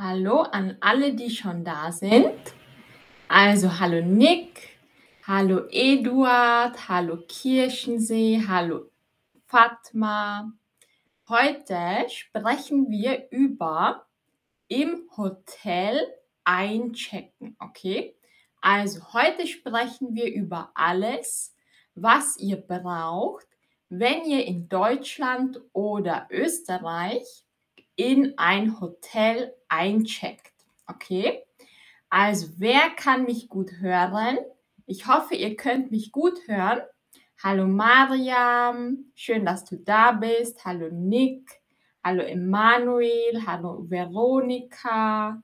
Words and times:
Hallo 0.00 0.42
an 0.42 0.76
alle, 0.80 1.12
die 1.12 1.28
schon 1.28 1.64
da 1.64 1.90
sind. 1.90 2.54
Also 3.26 3.80
hallo 3.80 4.00
Nick, 4.00 4.78
hallo 5.26 5.66
Eduard, 5.70 6.88
hallo 6.88 7.24
Kirchensee, 7.26 8.40
hallo 8.46 8.92
Fatma. 9.46 10.52
Heute 11.28 12.08
sprechen 12.10 12.88
wir 12.90 13.26
über 13.32 14.06
im 14.68 15.10
Hotel 15.16 15.98
einchecken, 16.44 17.56
okay? 17.58 18.14
Also 18.60 19.00
heute 19.12 19.48
sprechen 19.48 20.14
wir 20.14 20.32
über 20.32 20.70
alles, 20.76 21.56
was 21.96 22.36
ihr 22.36 22.58
braucht, 22.58 23.48
wenn 23.88 24.24
ihr 24.26 24.46
in 24.46 24.68
Deutschland 24.68 25.60
oder 25.72 26.28
Österreich 26.30 27.47
in 27.98 28.34
ein 28.38 28.80
Hotel 28.80 29.52
eincheckt, 29.68 30.52
okay? 30.86 31.42
Also 32.08 32.46
wer 32.56 32.90
kann 32.90 33.24
mich 33.24 33.48
gut 33.48 33.72
hören? 33.80 34.38
Ich 34.86 35.08
hoffe, 35.08 35.34
ihr 35.34 35.56
könnt 35.56 35.90
mich 35.90 36.12
gut 36.12 36.38
hören. 36.46 36.80
Hallo 37.42 37.66
Mariam, 37.66 39.10
schön, 39.16 39.44
dass 39.44 39.64
du 39.64 39.76
da 39.76 40.12
bist. 40.12 40.64
Hallo 40.64 40.88
Nick, 40.92 41.60
hallo 42.04 42.22
Emanuel, 42.22 43.44
hallo 43.44 43.84
Veronika, 43.90 45.42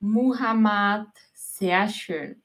Muhammad, 0.00 1.08
sehr 1.34 1.88
schön. 1.88 2.42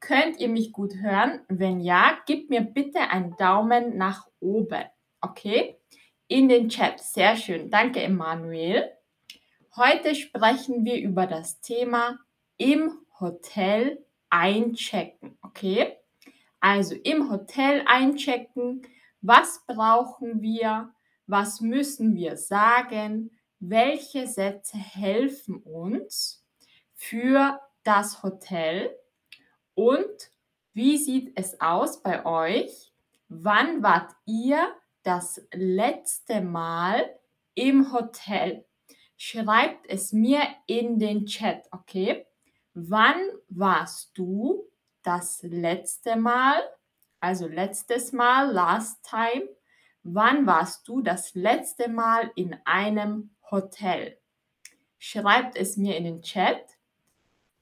Könnt 0.00 0.38
ihr 0.38 0.48
mich 0.48 0.70
gut 0.70 0.96
hören? 0.96 1.40
Wenn 1.48 1.80
ja, 1.80 2.18
gebt 2.26 2.50
mir 2.50 2.60
bitte 2.60 3.00
einen 3.00 3.36
Daumen 3.36 3.96
nach 3.96 4.28
oben, 4.38 4.84
okay? 5.22 5.78
In 6.32 6.48
den 6.48 6.70
Chat, 6.70 6.98
sehr 6.98 7.36
schön. 7.36 7.68
Danke 7.68 8.02
Emanuel. 8.02 8.90
Heute 9.76 10.14
sprechen 10.14 10.82
wir 10.82 10.98
über 10.98 11.26
das 11.26 11.60
Thema 11.60 12.18
im 12.56 13.04
Hotel 13.20 14.02
einchecken, 14.30 15.36
okay? 15.42 15.98
Also 16.58 16.94
im 16.94 17.30
Hotel 17.30 17.82
einchecken, 17.84 18.80
was 19.20 19.62
brauchen 19.66 20.40
wir, 20.40 20.94
was 21.26 21.60
müssen 21.60 22.16
wir 22.16 22.38
sagen, 22.38 23.38
welche 23.58 24.26
Sätze 24.26 24.78
helfen 24.78 25.56
uns 25.56 26.46
für 26.94 27.60
das 27.82 28.22
Hotel 28.22 28.96
und 29.74 30.30
wie 30.72 30.96
sieht 30.96 31.38
es 31.38 31.60
aus 31.60 32.02
bei 32.02 32.24
euch? 32.24 32.90
Wann 33.28 33.82
wart 33.82 34.14
ihr 34.24 34.74
das 35.02 35.40
letzte 35.52 36.40
Mal 36.40 37.18
im 37.54 37.92
Hotel? 37.92 38.64
Schreibt 39.16 39.88
es 39.88 40.12
mir 40.12 40.42
in 40.66 40.98
den 40.98 41.26
Chat, 41.26 41.68
okay? 41.70 42.26
Wann 42.74 43.20
warst 43.48 44.16
du 44.16 44.64
das 45.02 45.42
letzte 45.42 46.16
Mal, 46.16 46.60
also 47.20 47.46
letztes 47.46 48.12
Mal, 48.12 48.50
last 48.50 49.04
time, 49.08 49.48
wann 50.02 50.46
warst 50.46 50.88
du 50.88 51.02
das 51.02 51.34
letzte 51.34 51.88
Mal 51.88 52.30
in 52.34 52.56
einem 52.64 53.30
Hotel? 53.50 54.18
Schreibt 54.98 55.56
es 55.56 55.76
mir 55.76 55.96
in 55.96 56.04
den 56.04 56.22
Chat. 56.22 56.64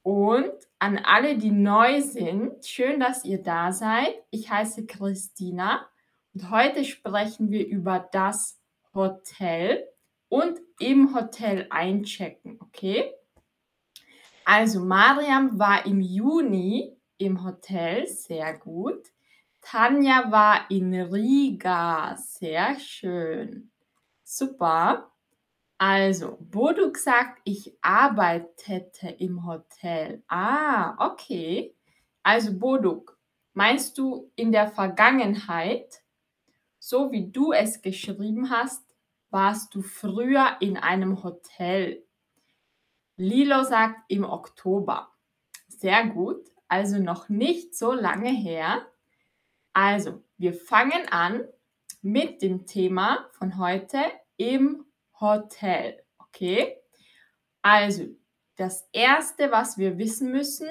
Und 0.02 0.52
an 0.78 0.96
alle, 0.96 1.36
die 1.36 1.50
neu 1.50 2.00
sind, 2.00 2.64
schön, 2.64 3.00
dass 3.00 3.24
ihr 3.24 3.42
da 3.42 3.70
seid. 3.70 4.14
Ich 4.30 4.50
heiße 4.50 4.86
Christina 4.86 5.89
und 6.34 6.50
heute 6.50 6.84
sprechen 6.84 7.50
wir 7.50 7.66
über 7.66 8.08
das 8.12 8.60
Hotel 8.94 9.88
und 10.28 10.60
im 10.78 11.14
Hotel 11.14 11.66
einchecken, 11.70 12.58
okay? 12.60 13.12
Also 14.44 14.80
Mariam 14.80 15.58
war 15.58 15.86
im 15.86 16.00
Juni 16.00 16.96
im 17.18 17.44
Hotel, 17.44 18.06
sehr 18.06 18.58
gut. 18.58 19.06
Tanja 19.60 20.30
war 20.30 20.70
in 20.70 20.94
Riga, 20.94 22.16
sehr 22.16 22.78
schön. 22.80 23.70
Super. 24.24 25.10
Also, 25.76 26.36
Boduk 26.40 26.96
sagt, 26.96 27.40
ich 27.44 27.76
arbeitete 27.80 29.08
im 29.08 29.46
Hotel. 29.46 30.22
Ah, 30.28 30.94
okay. 30.98 31.74
Also, 32.22 32.58
Boduk, 32.58 33.18
meinst 33.54 33.96
du 33.98 34.30
in 34.36 34.52
der 34.52 34.68
Vergangenheit, 34.68 36.02
so 36.80 37.12
wie 37.12 37.30
du 37.30 37.52
es 37.52 37.82
geschrieben 37.82 38.50
hast, 38.50 38.82
warst 39.28 39.74
du 39.74 39.82
früher 39.82 40.56
in 40.60 40.76
einem 40.76 41.22
Hotel? 41.22 42.04
Lilo 43.16 43.62
sagt 43.62 44.00
im 44.08 44.24
Oktober. 44.24 45.12
Sehr 45.68 46.08
gut. 46.08 46.48
Also 46.68 46.98
noch 46.98 47.28
nicht 47.28 47.76
so 47.76 47.92
lange 47.92 48.30
her. 48.30 48.86
Also, 49.72 50.24
wir 50.36 50.54
fangen 50.54 51.06
an 51.10 51.44
mit 52.02 52.42
dem 52.42 52.66
Thema 52.66 53.28
von 53.32 53.58
heute 53.58 54.00
im 54.36 54.86
Hotel. 55.20 56.02
Okay? 56.18 56.76
Also, 57.62 58.06
das 58.56 58.88
Erste, 58.92 59.52
was 59.52 59.78
wir 59.78 59.98
wissen 59.98 60.32
müssen, 60.32 60.68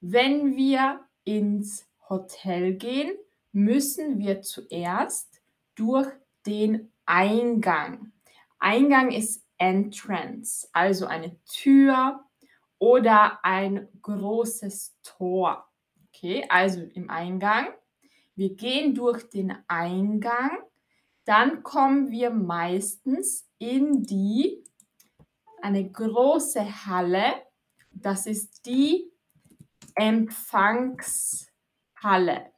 wenn 0.00 0.56
wir 0.56 1.00
ins 1.24 1.86
Hotel 2.08 2.74
gehen, 2.74 3.16
müssen 3.52 4.18
wir 4.18 4.42
zuerst 4.42 5.31
durch 5.74 6.08
den 6.46 6.92
Eingang. 7.06 8.12
Eingang 8.58 9.10
ist 9.10 9.44
Entrance, 9.58 10.68
also 10.72 11.06
eine 11.06 11.38
Tür 11.44 12.24
oder 12.78 13.44
ein 13.44 13.88
großes 14.02 14.96
Tor. 15.02 15.68
Okay, 16.08 16.44
also 16.48 16.80
im 16.80 17.10
Eingang. 17.10 17.68
Wir 18.34 18.54
gehen 18.54 18.94
durch 18.94 19.28
den 19.28 19.56
Eingang, 19.68 20.58
dann 21.24 21.62
kommen 21.62 22.10
wir 22.10 22.30
meistens 22.30 23.48
in 23.58 24.02
die 24.02 24.64
eine 25.60 25.90
große 25.90 26.86
Halle. 26.86 27.42
Das 27.92 28.26
ist 28.26 28.66
die 28.66 29.12
Empfangshalle. 29.94 32.52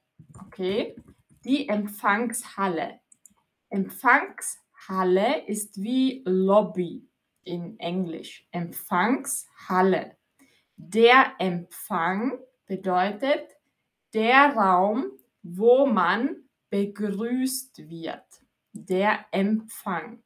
Okay, 0.47 0.97
die 1.45 1.69
Empfangshalle. 1.69 3.01
Empfangshalle 3.75 5.47
ist 5.49 5.83
wie 5.83 6.23
Lobby 6.27 7.09
in 7.43 7.77
Englisch. 7.81 8.47
Empfangshalle. 8.53 10.17
Der 10.77 11.33
Empfang 11.41 12.39
bedeutet 12.67 13.49
der 14.13 14.55
Raum, 14.55 15.11
wo 15.43 15.87
man 15.87 16.45
begrüßt 16.71 17.91
wird. 17.91 18.25
Der 18.73 19.27
Empfang. 19.33 20.23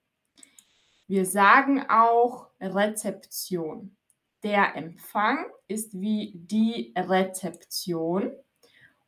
Wir 1.07 1.25
sagen 1.25 1.89
auch 1.89 2.51
Rezeption. 2.61 3.97
Der 4.43 4.77
Empfang 4.77 5.47
ist 5.69 5.99
wie 5.99 6.33
die 6.35 6.93
Rezeption 6.95 8.31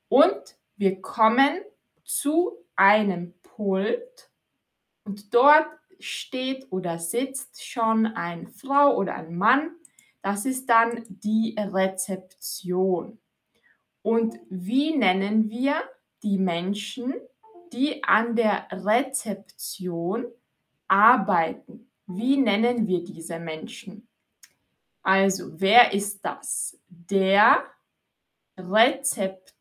und 0.08 0.56
wir 0.76 1.02
kommen 1.02 1.60
zu 2.04 2.56
einem 2.74 3.34
Pult 3.42 4.29
und 5.04 5.34
dort 5.34 5.66
steht 5.98 6.66
oder 6.70 6.98
sitzt 6.98 7.64
schon 7.64 8.06
eine 8.06 8.48
Frau 8.48 8.96
oder 8.96 9.14
ein 9.14 9.36
Mann. 9.36 9.72
Das 10.22 10.44
ist 10.44 10.68
dann 10.68 11.04
die 11.08 11.56
Rezeption. 11.58 13.18
Und 14.02 14.38
wie 14.48 14.96
nennen 14.96 15.50
wir 15.50 15.82
die 16.22 16.38
Menschen, 16.38 17.14
die 17.72 18.02
an 18.04 18.34
der 18.34 18.66
Rezeption 18.70 20.26
arbeiten? 20.88 21.90
Wie 22.06 22.36
nennen 22.36 22.86
wir 22.86 23.04
diese 23.04 23.38
Menschen? 23.38 24.08
Also, 25.02 25.60
wer 25.60 25.92
ist 25.92 26.24
das? 26.24 26.78
Der 26.88 27.64
Rezept 28.56 29.54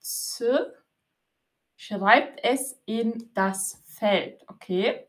schreibt 1.75 2.43
es 2.43 2.81
in 2.85 3.29
das 3.33 3.81
Feld, 3.85 4.43
okay? 4.47 5.08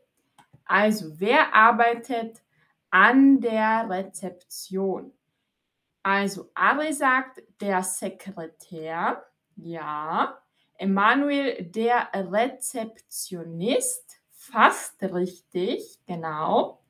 Also, 0.65 1.19
wer 1.19 1.53
arbeitet 1.53 2.41
an 2.89 3.41
der 3.41 3.89
Rezeption? 3.89 5.11
Also, 6.03 6.49
Ari 6.55 6.93
sagt 6.93 7.43
der 7.59 7.83
Sekretär, 7.83 9.23
ja. 9.55 10.37
Emanuel 10.77 11.63
der 11.63 12.09
Rezeptionist, 12.13 14.19
fast 14.31 15.01
richtig, 15.03 15.99
genau. 16.07 16.81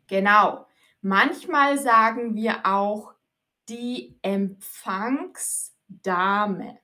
Genau. 0.09 0.67
Manchmal 1.03 1.79
sagen 1.79 2.35
wir 2.35 2.67
auch 2.67 3.15
die 3.69 4.19
Empfangsdame. 4.23 6.81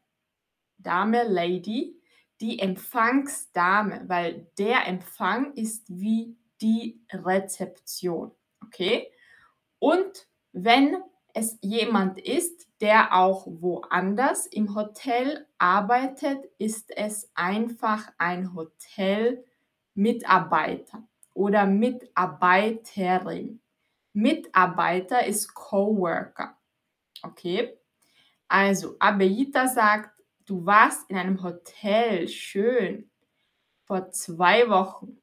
Dame, 0.77 1.25
Lady, 1.25 2.01
die 2.41 2.61
Empfangsdame, 2.61 4.09
weil 4.09 4.49
der 4.59 4.87
Empfang 4.87 5.55
ist 5.55 5.89
wie 5.89 6.37
die 6.61 7.01
Rezeption. 7.13 8.31
Okay? 8.65 9.11
Und 9.81 10.29
wenn 10.65 10.97
es 11.35 11.59
jemand 11.61 12.19
ist, 12.19 12.67
der 12.81 13.15
auch 13.15 13.47
woanders 13.47 14.47
im 14.47 14.75
Hotel 14.75 15.47
arbeitet, 15.59 16.47
ist 16.59 16.91
es 16.97 17.31
einfach 17.35 18.11
ein 18.19 18.55
Hotelmitarbeiter 18.55 21.07
oder 21.35 21.67
Mitarbeiterin. 21.67 23.61
Mitarbeiter 24.13 25.27
ist 25.27 25.55
Coworker. 25.55 26.57
Okay? 27.23 27.79
Also, 28.49 28.97
Abeita 28.99 29.69
sagt, 29.69 30.21
du 30.47 30.65
warst 30.65 31.09
in 31.11 31.17
einem 31.17 31.43
Hotel, 31.43 32.27
schön, 32.27 33.11
vor 33.85 34.11
zwei 34.11 34.69
Wochen. 34.69 35.19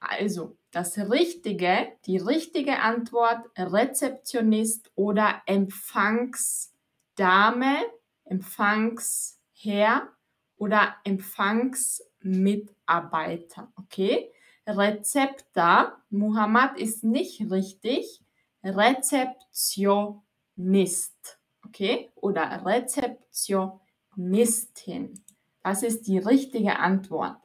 Also, 0.00 0.58
das 0.74 0.98
Richtige, 0.98 1.92
die 2.06 2.16
richtige 2.16 2.80
Antwort, 2.80 3.46
Rezeptionist 3.56 4.90
oder 4.96 5.42
Empfangsdame, 5.46 7.76
Empfangsherr 8.24 10.08
oder 10.56 10.96
Empfangsmitarbeiter. 11.04 13.72
Okay? 13.76 14.32
Rezepter, 14.66 16.02
Muhammad 16.10 16.80
ist 16.80 17.04
nicht 17.04 17.48
richtig. 17.50 18.20
Rezeptionist. 18.64 21.38
Okay? 21.66 22.10
Oder 22.16 22.64
Rezeptionistin. 22.64 25.22
Das 25.62 25.84
ist 25.84 26.08
die 26.08 26.18
richtige 26.18 26.80
Antwort. 26.80 27.36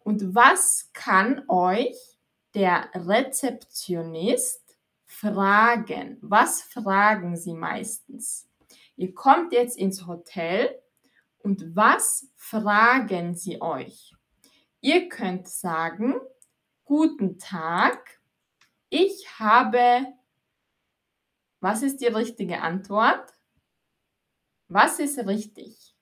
Und 0.00 0.34
was 0.34 0.90
kann 0.92 1.44
euch 1.48 2.15
der 2.56 2.88
Rezeptionist 2.94 4.78
fragen. 5.04 6.16
Was 6.22 6.62
fragen 6.62 7.36
Sie 7.36 7.52
meistens? 7.52 8.48
Ihr 8.96 9.14
kommt 9.14 9.52
jetzt 9.52 9.76
ins 9.76 10.06
Hotel 10.06 10.74
und 11.38 11.76
was 11.76 12.32
fragen 12.34 13.34
Sie 13.34 13.60
euch? 13.60 14.14
Ihr 14.80 15.10
könnt 15.10 15.46
sagen, 15.48 16.14
guten 16.86 17.38
Tag, 17.38 18.22
ich 18.88 19.38
habe, 19.38 20.06
was 21.60 21.82
ist 21.82 22.00
die 22.00 22.06
richtige 22.06 22.62
Antwort? 22.62 23.34
Was 24.68 24.98
ist 24.98 25.18
richtig? 25.18 25.94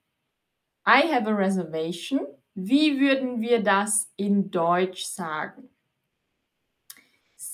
I 0.86 1.12
have 1.12 1.28
a 1.28 1.34
reservation. 1.34 2.20
Wie 2.54 3.00
würden 3.00 3.40
wir 3.40 3.60
das 3.60 4.12
in 4.14 4.52
Deutsch 4.52 5.04
sagen? 5.06 5.73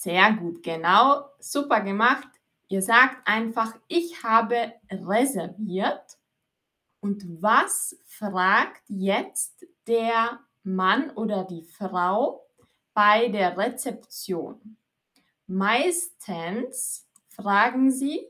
Sehr 0.03 0.33
gut, 0.33 0.63
genau, 0.63 1.27
super 1.41 1.83
gemacht. 1.83 2.27
Ihr 2.69 2.81
sagt 2.81 3.29
einfach, 3.29 3.79
ich 3.87 4.23
habe 4.23 4.73
reserviert. 4.91 6.17
Und 7.01 7.43
was 7.43 7.99
fragt 8.07 8.81
jetzt 8.89 9.67
der 9.87 10.41
Mann 10.63 11.11
oder 11.11 11.45
die 11.45 11.65
Frau 11.65 12.47
bei 12.95 13.29
der 13.29 13.59
Rezeption? 13.59 14.79
Meistens 15.47 17.07
fragen 17.29 17.93
sie, 17.93 18.27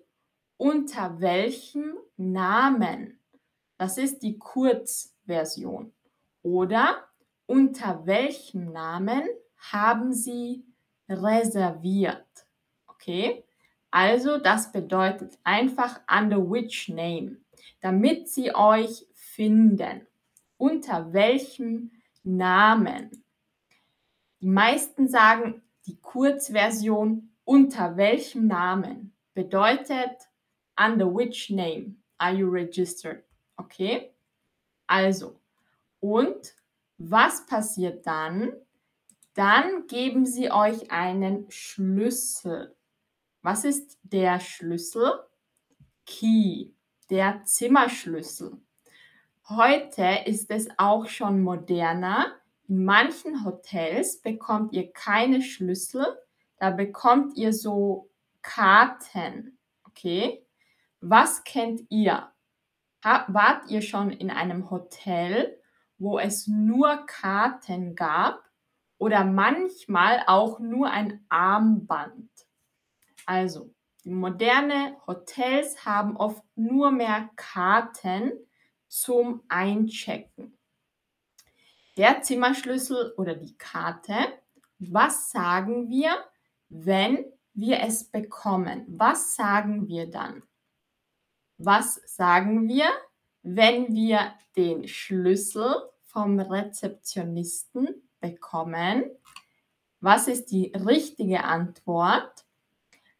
unter 0.57 1.21
welchem 1.21 1.99
Namen? 2.17 3.21
Das 3.79 3.97
ist 3.97 4.25
die 4.25 4.39
Kurzversion. 4.39 5.95
Oder 6.43 7.05
unter 7.47 8.05
welchem 8.07 8.73
Namen 8.73 9.23
haben 9.71 10.13
Sie 10.13 10.65
reserviert. 11.11 12.27
Okay? 12.87 13.45
Also 13.91 14.39
das 14.39 14.71
bedeutet 14.71 15.39
einfach 15.43 16.01
under 16.11 16.39
which 16.39 16.89
name, 16.89 17.39
damit 17.81 18.29
sie 18.29 18.55
euch 18.55 19.07
finden. 19.15 20.07
Unter 20.57 21.13
welchem 21.13 21.91
Namen? 22.23 23.25
Die 24.41 24.49
meisten 24.49 25.09
sagen 25.09 25.63
die 25.87 25.97
Kurzversion 26.01 27.31
unter 27.45 27.97
welchem 27.97 28.47
Namen 28.47 29.13
bedeutet 29.35 30.29
under 30.79 31.07
which 31.07 31.51
name 31.51 31.97
are 32.19 32.33
you 32.33 32.49
registered? 32.49 33.25
Okay? 33.57 34.13
Also, 34.87 35.41
und 36.01 36.55
was 36.99 37.45
passiert 37.47 38.07
dann? 38.07 38.53
Dann 39.35 39.87
geben 39.87 40.27
sie 40.27 40.51
euch 40.51 40.91
einen 40.91 41.51
Schlüssel. 41.51 42.77
Was 43.43 43.65
ist 43.65 43.99
der 44.03 44.41
Schlüssel? 44.41 45.13
Key, 46.05 46.73
der 47.09 47.45
Zimmerschlüssel. 47.45 48.61
Heute 49.49 50.25
ist 50.27 50.51
es 50.51 50.69
auch 50.77 51.07
schon 51.07 51.43
moderner. 51.43 52.37
In 52.69 52.85
manchen 52.85 53.45
Hotels 53.45 54.21
bekommt 54.21 54.73
ihr 54.73 54.93
keine 54.93 55.43
Schlüssel, 55.43 56.07
da 56.59 56.71
bekommt 56.71 57.37
ihr 57.37 57.53
so 57.53 58.11
Karten. 58.43 59.59
Okay? 59.85 60.47
Was 61.01 61.45
kennt 61.45 61.83
ihr? 61.89 62.31
Wart 63.03 63.71
ihr 63.71 63.83
schon 63.83 64.11
in 64.11 64.31
einem 64.31 64.71
Hotel, 64.71 65.59
wo 65.99 66.19
es 66.19 66.47
nur 66.47 67.07
Karten 67.07 67.95
gab? 67.95 68.50
Oder 69.01 69.25
manchmal 69.25 70.23
auch 70.27 70.61
nur 70.61 70.91
ein 70.91 71.25
Armband. 71.31 72.31
Also, 73.25 73.75
moderne 74.05 74.95
Hotels 75.07 75.87
haben 75.87 76.19
oft 76.19 76.45
nur 76.55 76.91
mehr 76.91 77.31
Karten 77.35 78.33
zum 78.89 79.43
Einchecken. 79.49 80.59
Der 81.97 82.21
Zimmerschlüssel 82.21 83.15
oder 83.17 83.35
die 83.35 83.57
Karte, 83.57 84.15
was 84.79 85.31
sagen 85.31 85.89
wir, 85.89 86.11
wenn 86.69 87.25
wir 87.55 87.81
es 87.81 88.05
bekommen? 88.05 88.85
Was 88.87 89.35
sagen 89.35 89.89
wir 89.89 90.11
dann? 90.11 90.43
Was 91.57 92.03
sagen 92.05 92.69
wir, 92.69 92.87
wenn 93.43 93.95
wir 93.95 94.35
den 94.57 94.87
Schlüssel 94.87 95.75
vom 96.03 96.39
Rezeptionisten 96.39 98.10
bekommen. 98.21 99.05
Was 100.01 100.29
ist 100.29 100.51
die 100.51 100.73
richtige 100.75 101.45
Antwort? 101.45 102.45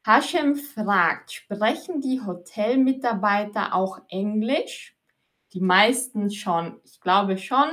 Hashem 0.05 0.57
fragt, 0.57 1.33
sprechen 1.33 2.01
die 2.01 2.23
Hotelmitarbeiter 2.25 3.75
auch 3.75 4.01
Englisch? 4.09 4.97
Die 5.53 5.61
meisten 5.61 6.31
schon. 6.31 6.81
Ich 6.85 7.01
glaube 7.01 7.37
schon. 7.37 7.71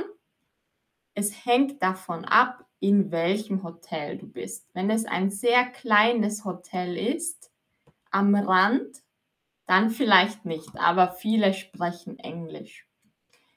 Es 1.14 1.46
hängt 1.46 1.82
davon 1.82 2.24
ab, 2.24 2.64
in 2.80 3.10
welchem 3.10 3.62
Hotel 3.62 4.18
du 4.18 4.26
bist. 4.26 4.68
Wenn 4.74 4.90
es 4.90 5.04
ein 5.04 5.30
sehr 5.30 5.64
kleines 5.64 6.44
Hotel 6.44 6.96
ist, 6.96 7.50
am 8.10 8.34
Rand, 8.34 9.02
dann 9.66 9.90
vielleicht 9.90 10.44
nicht, 10.44 10.76
aber 10.76 11.12
viele 11.12 11.52
sprechen 11.52 12.18
Englisch. 12.18 12.86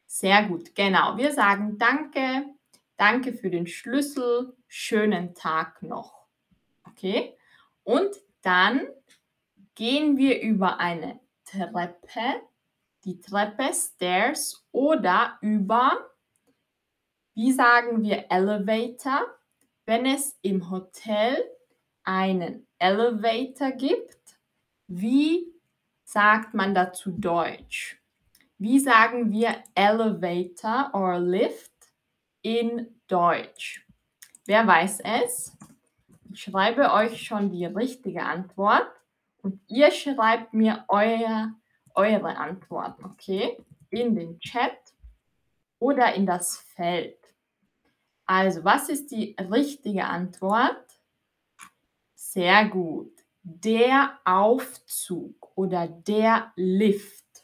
Sehr 0.05 0.43
gut, 0.47 0.75
genau. 0.75 1.17
Wir 1.17 1.31
sagen 1.31 1.77
Danke, 1.77 2.45
Danke 3.01 3.33
für 3.33 3.49
den 3.49 3.65
Schlüssel. 3.65 4.55
Schönen 4.67 5.33
Tag 5.33 5.81
noch. 5.81 6.27
Okay? 6.87 7.35
Und 7.81 8.11
dann 8.43 8.81
gehen 9.73 10.17
wir 10.17 10.39
über 10.39 10.79
eine 10.79 11.19
Treppe, 11.43 12.43
die 13.03 13.19
Treppe, 13.19 13.71
Stairs 13.73 14.67
oder 14.71 15.39
über, 15.41 16.11
wie 17.33 17.51
sagen 17.51 18.03
wir, 18.03 18.27
Elevator, 18.29 19.25
wenn 19.87 20.05
es 20.05 20.37
im 20.43 20.69
Hotel 20.69 21.43
einen 22.03 22.67
Elevator 22.77 23.71
gibt. 23.71 24.37
Wie 24.85 25.51
sagt 26.03 26.53
man 26.53 26.75
dazu 26.75 27.09
Deutsch? 27.09 27.99
Wie 28.59 28.77
sagen 28.77 29.31
wir 29.31 29.55
Elevator 29.73 30.91
or 30.93 31.17
Lift? 31.17 31.70
In 32.41 32.87
Deutsch? 33.07 33.85
Wer 34.45 34.65
weiß 34.65 35.01
es? 35.01 35.57
Ich 36.33 36.43
schreibe 36.43 36.91
euch 36.93 37.23
schon 37.23 37.51
die 37.51 37.65
richtige 37.65 38.23
Antwort 38.23 38.89
und 39.41 39.59
ihr 39.67 39.91
schreibt 39.91 40.53
mir 40.53 40.85
euer, 40.87 41.53
eure 41.93 42.37
Antwort, 42.37 43.03
okay? 43.03 43.57
In 43.89 44.15
den 44.15 44.39
Chat. 44.39 44.77
oder 45.79 46.13
in 46.13 46.25
das 46.25 46.57
Feld? 46.57 47.17
Also, 48.25 48.63
was 48.63 48.87
ist 48.87 49.11
die 49.11 49.35
richtige 49.39 50.05
Antwort? 50.05 50.85
Sehr 52.13 52.65
gut. 52.69 53.11
Der 53.43 54.19
Aufzug 54.23 55.51
oder 55.55 55.87
der 55.87 56.53
Lift. 56.55 57.43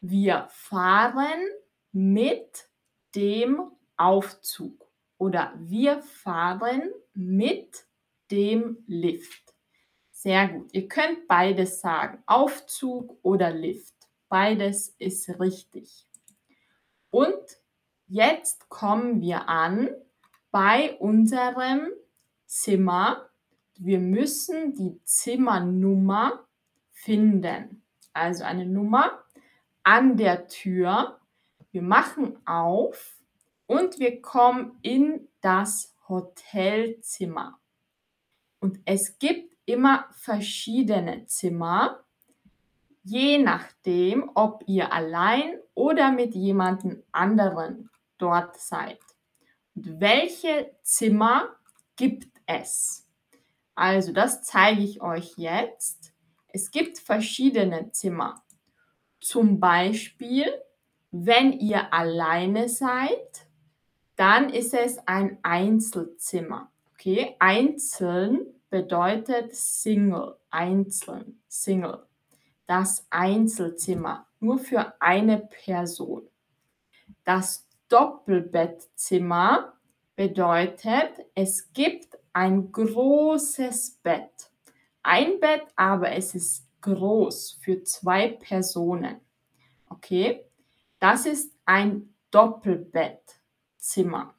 Wir 0.00 0.46
fahren 0.50 1.40
mit 1.92 2.68
dem 3.14 3.72
Aufzug 3.96 4.86
oder 5.18 5.54
wir 5.58 6.02
fahren 6.02 6.90
mit 7.14 7.86
dem 8.30 8.78
Lift. 8.86 9.54
Sehr 10.10 10.48
gut. 10.48 10.72
Ihr 10.72 10.88
könnt 10.88 11.28
beides 11.28 11.80
sagen. 11.80 12.22
Aufzug 12.26 13.18
oder 13.22 13.50
Lift. 13.50 13.94
Beides 14.28 14.94
ist 14.98 15.28
richtig. 15.40 16.06
Und 17.10 17.58
jetzt 18.08 18.68
kommen 18.68 19.20
wir 19.20 19.48
an 19.48 19.90
bei 20.50 20.96
unserem 20.98 21.88
Zimmer. 22.46 23.28
Wir 23.76 24.00
müssen 24.00 24.74
die 24.74 25.00
Zimmernummer 25.04 26.44
finden. 26.90 27.82
Also 28.12 28.44
eine 28.44 28.66
Nummer 28.66 29.22
an 29.82 30.16
der 30.16 30.48
Tür. 30.48 31.20
Wir 31.70 31.82
machen 31.82 32.38
auf 32.46 33.15
und 33.66 33.98
wir 33.98 34.22
kommen 34.22 34.78
in 34.82 35.28
das 35.40 35.94
Hotelzimmer. 36.08 37.60
Und 38.60 38.80
es 38.84 39.18
gibt 39.18 39.56
immer 39.66 40.06
verschiedene 40.12 41.26
Zimmer, 41.26 42.04
je 43.02 43.38
nachdem, 43.38 44.30
ob 44.34 44.64
ihr 44.66 44.92
allein 44.92 45.58
oder 45.74 46.10
mit 46.10 46.34
jemandem 46.34 47.02
anderen 47.12 47.90
dort 48.18 48.58
seid. 48.58 48.98
Und 49.74 50.00
welche 50.00 50.74
Zimmer 50.82 51.56
gibt 51.96 52.40
es? 52.46 53.06
Also 53.74 54.12
das 54.12 54.42
zeige 54.42 54.82
ich 54.82 55.02
euch 55.02 55.34
jetzt. 55.36 56.12
Es 56.48 56.70
gibt 56.70 56.98
verschiedene 56.98 57.92
Zimmer. 57.92 58.42
Zum 59.20 59.60
Beispiel, 59.60 60.46
wenn 61.10 61.52
ihr 61.52 61.92
alleine 61.92 62.68
seid, 62.68 63.45
dann 64.16 64.50
ist 64.50 64.74
es 64.74 64.98
ein 65.06 65.38
Einzelzimmer. 65.42 66.70
Okay, 66.94 67.36
einzeln 67.38 68.46
bedeutet 68.70 69.54
Single, 69.54 70.36
einzeln, 70.50 71.40
Single. 71.46 72.02
Das 72.66 73.06
Einzelzimmer, 73.10 74.26
nur 74.40 74.58
für 74.58 75.00
eine 75.00 75.38
Person. 75.38 76.22
Das 77.24 77.66
Doppelbettzimmer 77.88 79.74
bedeutet, 80.16 81.12
es 81.34 81.72
gibt 81.72 82.18
ein 82.32 82.72
großes 82.72 84.00
Bett. 84.02 84.50
Ein 85.02 85.38
Bett, 85.38 85.62
aber 85.76 86.12
es 86.12 86.34
ist 86.34 86.66
groß 86.80 87.58
für 87.60 87.84
zwei 87.84 88.28
Personen. 88.28 89.20
Okay, 89.88 90.44
das 90.98 91.26
ist 91.26 91.52
ein 91.64 92.14
Doppelbettzimmer. 93.86 94.34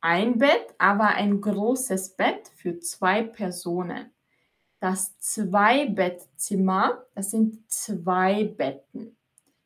Ein 0.00 0.38
Bett, 0.38 0.74
aber 0.78 1.08
ein 1.08 1.40
großes 1.40 2.16
Bett 2.16 2.48
für 2.54 2.78
zwei 2.78 3.22
Personen. 3.22 4.12
Das 4.78 5.18
Zweibettzimmer, 5.18 7.04
das 7.14 7.30
sind 7.30 7.70
zwei 7.70 8.44
Betten. 8.44 9.16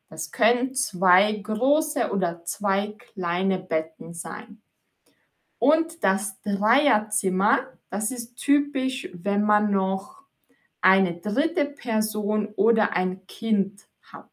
Das 0.09 0.31
können 0.31 0.73
zwei 0.73 1.33
große 1.33 2.11
oder 2.11 2.43
zwei 2.43 2.95
kleine 2.97 3.59
Betten 3.59 4.13
sein. 4.13 4.61
Und 5.59 6.03
das 6.03 6.41
Dreierzimmer, 6.41 7.59
das 7.89 8.11
ist 8.11 8.35
typisch, 8.35 9.09
wenn 9.13 9.43
man 9.43 9.71
noch 9.71 10.23
eine 10.81 11.17
dritte 11.17 11.65
Person 11.65 12.47
oder 12.55 12.93
ein 12.93 13.27
Kind 13.27 13.87
hat. 14.01 14.31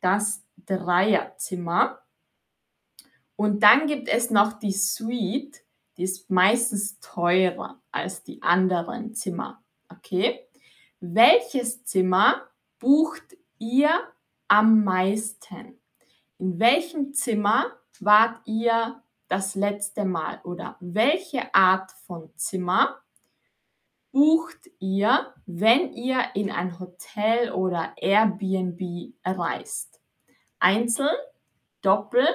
Das 0.00 0.42
Dreierzimmer. 0.64 2.01
Und 3.36 3.62
dann 3.62 3.86
gibt 3.86 4.08
es 4.08 4.30
noch 4.30 4.54
die 4.54 4.72
Suite, 4.72 5.64
die 5.96 6.04
ist 6.04 6.30
meistens 6.30 6.98
teurer 7.00 7.80
als 7.90 8.22
die 8.22 8.42
anderen 8.42 9.14
Zimmer. 9.14 9.62
Okay? 9.88 10.48
Welches 11.00 11.84
Zimmer 11.84 12.42
bucht 12.78 13.36
ihr 13.58 13.90
am 14.48 14.84
meisten? 14.84 15.80
In 16.38 16.58
welchem 16.58 17.12
Zimmer 17.12 17.66
wart 18.00 18.40
ihr 18.46 19.02
das 19.28 19.54
letzte 19.54 20.04
Mal? 20.04 20.40
Oder 20.44 20.76
welche 20.80 21.54
Art 21.54 21.92
von 22.06 22.30
Zimmer 22.36 23.00
bucht 24.12 24.70
ihr, 24.78 25.34
wenn 25.46 25.92
ihr 25.92 26.22
in 26.34 26.50
ein 26.50 26.78
Hotel 26.78 27.52
oder 27.52 27.94
Airbnb 27.96 29.14
reist? 29.24 30.00
Einzel, 30.58 31.10
Doppel, 31.80 32.26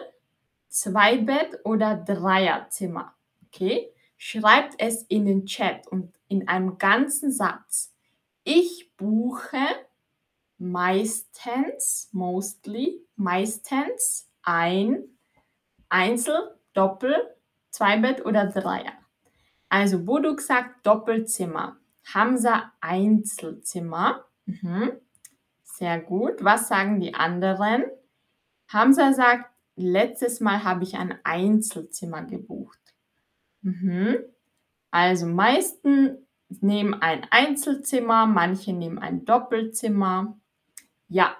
Zweibett 0.69 1.59
oder 1.63 1.95
Dreierzimmer. 1.95 3.13
Okay? 3.47 3.89
Schreibt 4.17 4.75
es 4.79 5.03
in 5.03 5.25
den 5.25 5.45
Chat 5.45 5.87
und 5.87 6.13
in 6.27 6.47
einem 6.47 6.77
ganzen 6.77 7.31
Satz. 7.31 7.93
Ich 8.43 8.91
buche 8.97 9.59
meistens, 10.57 12.09
mostly, 12.11 13.05
meistens 13.15 14.29
ein 14.41 15.03
Einzel, 15.89 16.57
Doppel, 16.73 17.15
Zweibett 17.69 18.25
oder 18.25 18.47
Dreier. 18.47 18.93
Also 19.69 20.03
Boduk 20.03 20.41
sagt 20.41 20.85
Doppelzimmer. 20.85 21.77
Hamza 22.13 22.71
Einzelzimmer. 22.79 24.25
Mhm. 24.45 24.93
Sehr 25.63 25.99
gut. 25.99 26.43
Was 26.43 26.69
sagen 26.69 26.99
die 26.99 27.13
anderen? 27.13 27.83
Hamza 28.69 29.13
sagt, 29.13 29.51
letztes 29.77 30.41
Mal 30.41 30.63
habe 30.63 30.83
ich 30.83 30.97
ein 30.97 31.17
Einzelzimmer 31.23 32.23
gebucht. 32.23 32.79
Mhm. 33.61 34.17
Also 34.91 35.27
meisten 35.27 36.27
nehmen 36.49 36.95
ein 36.95 37.27
Einzelzimmer, 37.29 38.25
manche 38.25 38.73
nehmen 38.73 38.99
ein 38.99 39.25
Doppelzimmer. 39.25 40.37
Ja, 41.07 41.37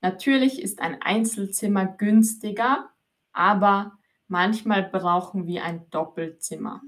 natürlich 0.00 0.60
ist 0.60 0.80
ein 0.80 1.00
Einzelzimmer 1.00 1.86
günstiger, 1.86 2.90
aber 3.32 3.98
manchmal 4.26 4.82
brauchen 4.82 5.46
wir 5.46 5.64
ein 5.64 5.88
Doppelzimmer. 5.90 6.82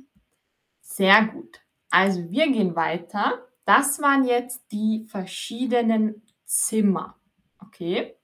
Sehr 0.81 1.27
gut. 1.27 1.61
Also 1.91 2.31
wir 2.31 2.51
gehen 2.51 2.75
weiter. 2.75 3.47
Das 3.65 4.01
waren 4.01 4.25
jetzt 4.25 4.65
die 4.73 5.07
verschiedenen 5.07 6.23
Zimmer. 6.45 7.19
Okay? 7.59 8.17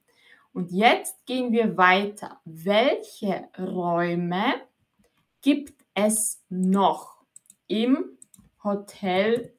Und 0.61 0.73
jetzt 0.73 1.25
gehen 1.25 1.52
wir 1.52 1.79
weiter. 1.79 2.38
Welche 2.45 3.49
Räume 3.59 4.61
gibt 5.40 5.87
es 5.95 6.45
noch 6.50 7.25
im 7.67 8.19
Hotel, 8.62 9.57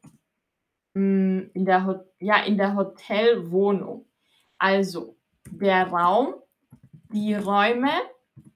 hm, 0.93 1.49
in 1.55 1.65
der, 1.65 2.05
ja, 2.19 2.43
in 2.43 2.55
der 2.55 2.75
Hotelwohnung? 2.75 4.05
Also 4.59 5.17
der 5.49 5.87
Raum, 5.87 6.35
die 7.11 7.33
Räume, 7.33 7.93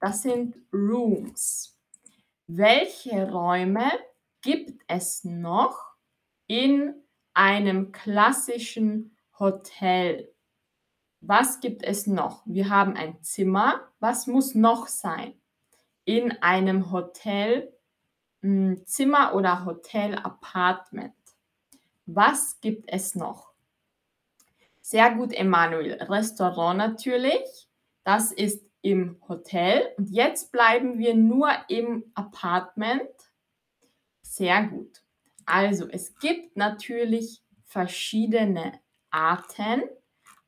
das 0.00 0.22
sind 0.22 0.54
Rooms. 0.72 1.76
Welche 2.46 3.28
Räume 3.28 3.90
gibt 4.40 4.84
es 4.86 5.24
noch 5.24 5.96
in 6.46 6.94
einem 7.34 7.90
klassischen 7.90 9.16
Hotel? 9.36 10.32
Was 11.28 11.58
gibt 11.58 11.82
es 11.82 12.06
noch? 12.06 12.42
Wir 12.44 12.70
haben 12.70 12.94
ein 12.94 13.20
Zimmer. 13.20 13.80
Was 13.98 14.28
muss 14.28 14.54
noch 14.54 14.86
sein? 14.86 15.34
In 16.04 16.30
einem 16.40 16.92
Hotel, 16.92 17.72
hm, 18.42 18.86
Zimmer 18.86 19.34
oder 19.34 19.64
Hotel 19.64 20.14
Apartment. 20.14 21.14
Was 22.06 22.60
gibt 22.60 22.84
es 22.92 23.16
noch? 23.16 23.50
Sehr 24.80 25.16
gut, 25.16 25.32
Emanuel. 25.32 25.94
Restaurant 25.94 26.78
natürlich. 26.78 27.68
Das 28.04 28.30
ist 28.30 28.64
im 28.82 29.20
Hotel. 29.28 29.94
Und 29.96 30.08
jetzt 30.10 30.52
bleiben 30.52 31.00
wir 31.00 31.16
nur 31.16 31.50
im 31.66 32.04
Apartment. 32.14 33.10
Sehr 34.22 34.62
gut. 34.62 35.02
Also 35.44 35.88
es 35.88 36.16
gibt 36.20 36.56
natürlich 36.56 37.42
verschiedene 37.64 38.78
Arten 39.10 39.82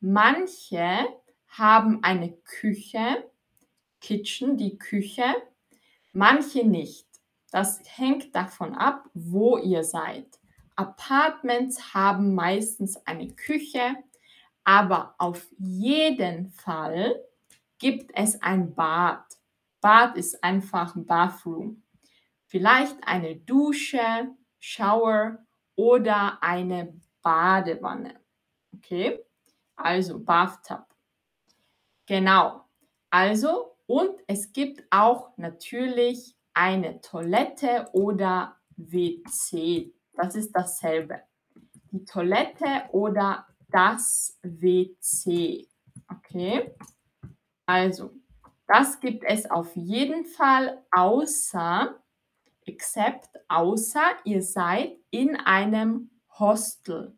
Manche 0.00 1.09
haben 1.49 2.02
eine 2.02 2.33
Küche, 2.45 3.31
Kitchen, 4.00 4.57
die 4.57 4.78
Küche, 4.78 5.25
manche 6.12 6.64
nicht. 6.64 7.07
Das 7.50 7.81
hängt 7.97 8.35
davon 8.35 8.75
ab, 8.75 9.09
wo 9.14 9.57
ihr 9.59 9.83
seid. 9.83 10.38
Apartments 10.76 11.95
haben 11.95 12.35
meistens 12.35 12.97
eine 13.07 13.28
Küche, 13.35 13.97
aber 14.62 15.14
auf 15.19 15.49
jeden 15.59 16.50
Fall 16.50 17.21
gibt 17.78 18.12
es 18.14 18.40
ein 18.43 18.75
Bad. 18.75 19.25
Bad 19.81 20.17
ist 20.17 20.45
einfach 20.45 20.93
Bathroom. 20.95 21.83
Vielleicht 22.47 22.97
eine 23.07 23.37
Dusche, 23.37 24.28
Shower 24.59 25.38
oder 25.75 26.43
eine 26.43 27.00
Badewanne. 27.23 28.21
Okay? 28.75 29.19
Also 29.79 30.19
Bathtub. 30.19 30.85
Genau. 32.07 32.65
Also, 33.11 33.77
und 33.87 34.11
es 34.27 34.53
gibt 34.53 34.83
auch 34.91 35.31
natürlich 35.37 36.37
eine 36.53 37.01
Toilette 37.01 37.89
oder 37.93 38.57
WC. 38.77 39.95
Das 40.15 40.35
ist 40.35 40.53
dasselbe. 40.53 41.23
Die 41.93 42.05
Toilette 42.05 42.89
oder 42.91 43.47
das 43.71 44.39
WC. 44.43 45.69
Okay? 46.11 46.75
Also, 47.67 48.11
das 48.67 48.99
gibt 49.01 49.25
es 49.25 49.51
auf 49.51 49.75
jeden 49.77 50.25
Fall 50.25 50.83
außer, 50.91 52.03
except, 52.67 53.31
außer 53.49 54.03
ihr 54.25 54.43
seid 54.43 54.99
in 55.11 55.37
einem 55.37 56.11
Hostel. 56.39 57.18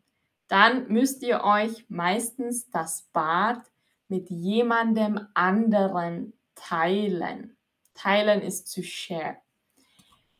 Dann 0.51 0.89
müsst 0.89 1.23
ihr 1.23 1.45
euch 1.45 1.85
meistens 1.87 2.69
das 2.71 3.03
Bad 3.13 3.61
mit 4.09 4.29
jemandem 4.29 5.25
anderen 5.33 6.33
teilen. 6.55 7.55
Teilen 7.93 8.41
ist 8.41 8.67
zu 8.67 8.83
share. 8.83 9.37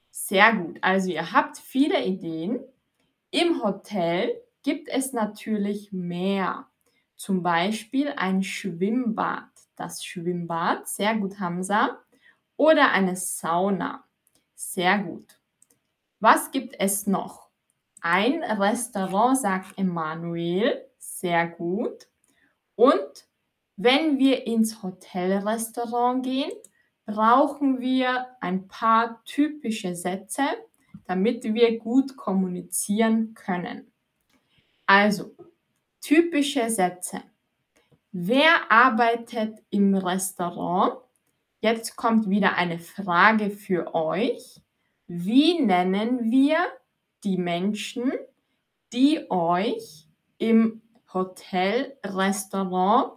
Sehr 0.10 0.53
gut. 0.53 0.80
Also 0.82 1.12
ihr 1.12 1.32
habt 1.32 1.58
viele 1.58 2.03
Ideen. 2.03 2.60
Im 3.30 3.63
Hotel 3.63 4.36
gibt 4.63 4.89
es 4.89 5.13
natürlich 5.13 5.94
mehr. 5.94 6.68
Zum 7.15 7.41
Beispiel 7.41 8.12
ein 8.18 8.44
Schwimmbad. 8.44 9.48
Das 9.77 10.03
Schwimmbad, 10.03 10.89
sehr 10.89 11.15
gut, 11.15 11.39
Hamza. 11.39 11.98
Oder 12.58 12.91
eine 12.91 13.15
Sauna. 13.15 14.03
Sehr 14.56 14.98
gut. 14.98 15.39
Was 16.20 16.51
gibt 16.51 16.75
es 16.77 17.08
noch? 17.08 17.50
Ein 18.01 18.43
Restaurant, 18.43 19.38
sagt 19.38 19.77
Emanuel. 19.77 20.86
Sehr 20.98 21.48
gut. 21.48 22.08
Und 22.75 23.27
wenn 23.75 24.17
wir 24.17 24.48
ins 24.48 24.81
Hotelrestaurant 24.81 26.24
gehen, 26.24 26.51
brauchen 27.05 27.79
wir 27.79 28.27
ein 28.41 28.67
paar 28.67 29.24
typische 29.25 29.96
Sätze, 29.96 30.43
damit 31.05 31.43
wir 31.43 31.77
gut 31.77 32.17
kommunizieren 32.17 33.36
können. 33.36 33.91
Also, 34.88 35.36
typische 36.00 36.70
Sätze. 36.72 37.22
Wer 38.12 38.72
arbeitet 38.72 39.60
im 39.70 39.93
Restaurant? 39.96 40.96
Jetzt 41.60 41.96
kommt 41.96 42.29
wieder 42.29 42.55
eine 42.55 42.79
Frage 42.79 43.51
für 43.51 43.93
euch. 43.93 44.60
Wie 45.08 45.62
nennen 45.62 46.31
wir 46.31 46.58
die 47.24 47.38
Menschen, 47.38 48.12
die 48.94 49.25
euch 49.30 50.08
im 50.38 50.82
Hotelrestaurant 51.13 53.13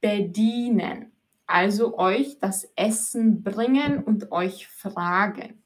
bedienen, 0.00 1.12
also 1.46 1.98
euch 1.98 2.38
das 2.38 2.64
Essen 2.76 3.42
bringen 3.42 4.02
und 4.02 4.32
euch 4.32 4.68
fragen. 4.68 5.62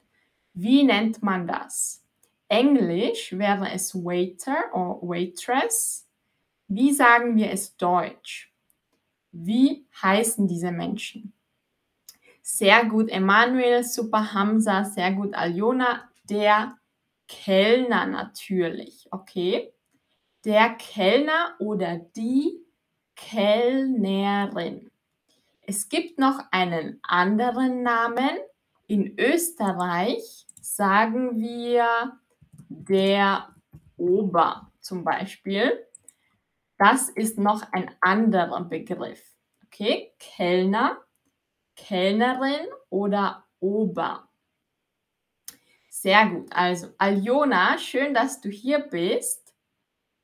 Wie 0.52 0.84
nennt 0.84 1.22
man 1.22 1.46
das? 1.46 2.02
Englisch 2.48 3.36
wäre 3.36 3.70
es 3.72 3.94
Waiter 3.94 4.56
oder 4.72 5.08
Waitress. 5.08 6.06
Wie 6.68 6.92
sagen 6.92 7.36
wir 7.36 7.50
es 7.50 7.76
Deutsch? 7.76 8.52
Wie 9.32 9.86
heißen 10.02 10.46
diese 10.46 10.70
Menschen? 10.70 11.32
Sehr 12.42 12.84
gut, 12.84 13.10
Emanuel, 13.10 13.82
super 13.82 14.32
Hamza, 14.32 14.84
sehr 14.84 15.12
gut, 15.12 15.34
Aljona, 15.34 16.08
der 16.24 16.76
Kellner 17.28 18.06
natürlich, 18.06 19.08
okay? 19.10 19.72
Der 20.44 20.70
Kellner 20.70 21.54
oder 21.58 21.96
die 21.98 22.64
Kellnerin. 23.16 24.90
Es 25.62 25.88
gibt 25.88 26.18
noch 26.18 26.40
einen 26.52 27.00
anderen 27.02 27.82
Namen. 27.82 28.38
In 28.86 29.18
Österreich 29.18 30.46
sagen 30.60 31.40
wir 31.40 32.18
der 32.68 33.54
Ober 33.96 34.70
zum 34.80 35.02
Beispiel. 35.02 35.84
Das 36.78 37.08
ist 37.08 37.38
noch 37.38 37.62
ein 37.72 37.90
anderer 38.00 38.62
Begriff. 38.64 39.22
Okay, 39.64 40.12
Kellner, 40.18 40.98
Kellnerin 41.74 42.66
oder 42.90 43.44
Ober. 43.60 44.28
Sehr 46.06 46.28
gut. 46.28 46.46
Also, 46.52 46.86
Aljona, 46.98 47.78
schön, 47.78 48.14
dass 48.14 48.40
du 48.40 48.48
hier 48.48 48.78
bist. 48.78 49.52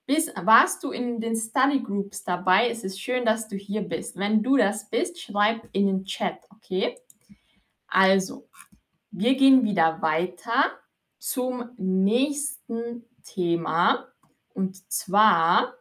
Bist, 0.06 0.32
warst 0.40 0.84
du 0.84 0.92
in 0.92 1.20
den 1.20 1.34
Study 1.34 1.82
Groups 1.82 2.22
dabei? 2.22 2.70
Es 2.70 2.84
ist 2.84 3.00
schön, 3.00 3.24
dass 3.24 3.48
du 3.48 3.56
hier 3.56 3.82
bist. 3.82 4.16
Wenn 4.16 4.44
du 4.44 4.56
das 4.56 4.88
bist, 4.90 5.20
schreib 5.20 5.68
in 5.72 5.88
den 5.88 6.04
Chat, 6.04 6.38
okay? 6.50 6.96
Also, 7.88 8.48
wir 9.10 9.34
gehen 9.34 9.64
wieder 9.64 10.00
weiter 10.00 10.70
zum 11.18 11.70
nächsten 11.78 13.04
Thema. 13.24 14.06
Und 14.54 14.88
zwar, 14.88 15.74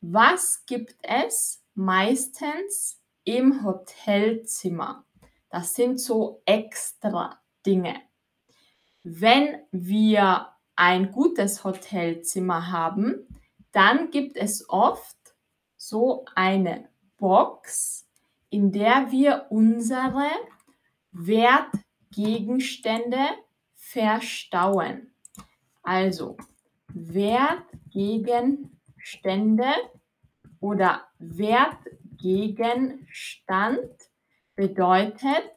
was 0.00 0.66
gibt 0.66 0.96
es 1.00 1.64
meistens 1.76 3.00
im 3.22 3.64
Hotelzimmer? 3.64 5.04
Das 5.48 5.76
sind 5.76 6.00
so 6.00 6.42
extra 6.44 7.40
Dinge. 7.64 8.02
Wenn 9.06 9.58
wir 9.70 10.48
ein 10.76 11.12
gutes 11.12 11.62
Hotelzimmer 11.62 12.72
haben, 12.72 13.28
dann 13.70 14.10
gibt 14.10 14.38
es 14.38 14.66
oft 14.70 15.18
so 15.76 16.24
eine 16.34 16.88
Box, 17.18 18.08
in 18.48 18.72
der 18.72 19.12
wir 19.12 19.48
unsere 19.50 20.30
Wertgegenstände 21.12 23.18
verstauen. 23.74 25.12
Also 25.82 26.38
Wertgegenstände 26.88 29.68
oder 30.60 31.06
Wertgegenstand 31.18 33.90
bedeutet 34.54 35.50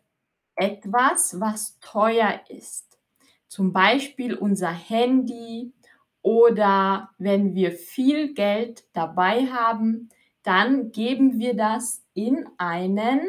etwas, 0.56 1.40
was 1.40 1.80
teuer 1.80 2.42
ist. 2.50 2.87
Zum 3.48 3.74
Beispiel 3.74 4.36
unser 4.36 4.72
Handy, 4.72 5.74
oder 6.28 7.12
wenn 7.20 7.56
wir 7.56 7.72
viel 7.72 8.34
Geld 8.34 8.84
dabei 8.92 9.46
haben, 9.48 10.10
dann 10.44 10.92
geben 10.92 11.40
wir 11.40 11.56
das 11.56 12.04
in 12.14 12.46
einen, 12.58 13.22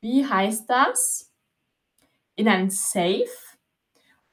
wie 0.00 0.24
heißt 0.24 0.70
das? 0.70 1.32
In 2.36 2.46
einen 2.46 2.70
Safe. 2.70 3.26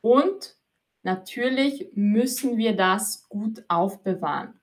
Und 0.01 0.55
natürlich 1.01 1.89
müssen 1.95 2.57
wir 2.57 2.75
das 2.75 3.27
gut 3.29 3.63
aufbewahren. 3.67 4.59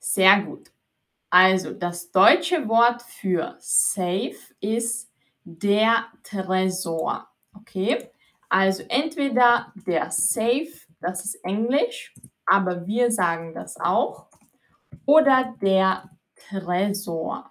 Sehr 0.00 0.40
gut. 0.42 0.72
Also 1.30 1.72
das 1.72 2.10
deutsche 2.10 2.66
Wort 2.66 3.02
für 3.02 3.56
Safe 3.60 4.36
ist 4.58 5.08
der 5.44 6.06
Tresor. 6.24 7.28
Okay? 7.52 8.10
Also 8.54 8.84
entweder 8.88 9.72
der 9.74 10.12
Safe 10.12 10.68
das 11.00 11.24
ist 11.24 11.44
Englisch, 11.44 12.14
aber 12.46 12.86
wir 12.86 13.10
sagen 13.10 13.52
das 13.52 13.78
auch. 13.78 14.28
Oder 15.04 15.54
der 15.60 16.10
Tresor. 16.34 17.50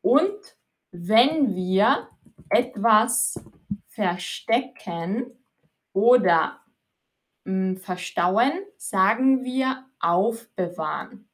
Und 0.00 0.56
wenn 0.90 1.54
wir 1.54 2.08
etwas 2.48 3.38
verstecken 3.86 5.26
oder 5.92 6.60
mh, 7.44 7.52
hm, 7.52 7.76
verstauen, 7.76 8.52
sagen 8.78 9.44
wir 9.44 9.84
aufbewahren. 10.00 11.28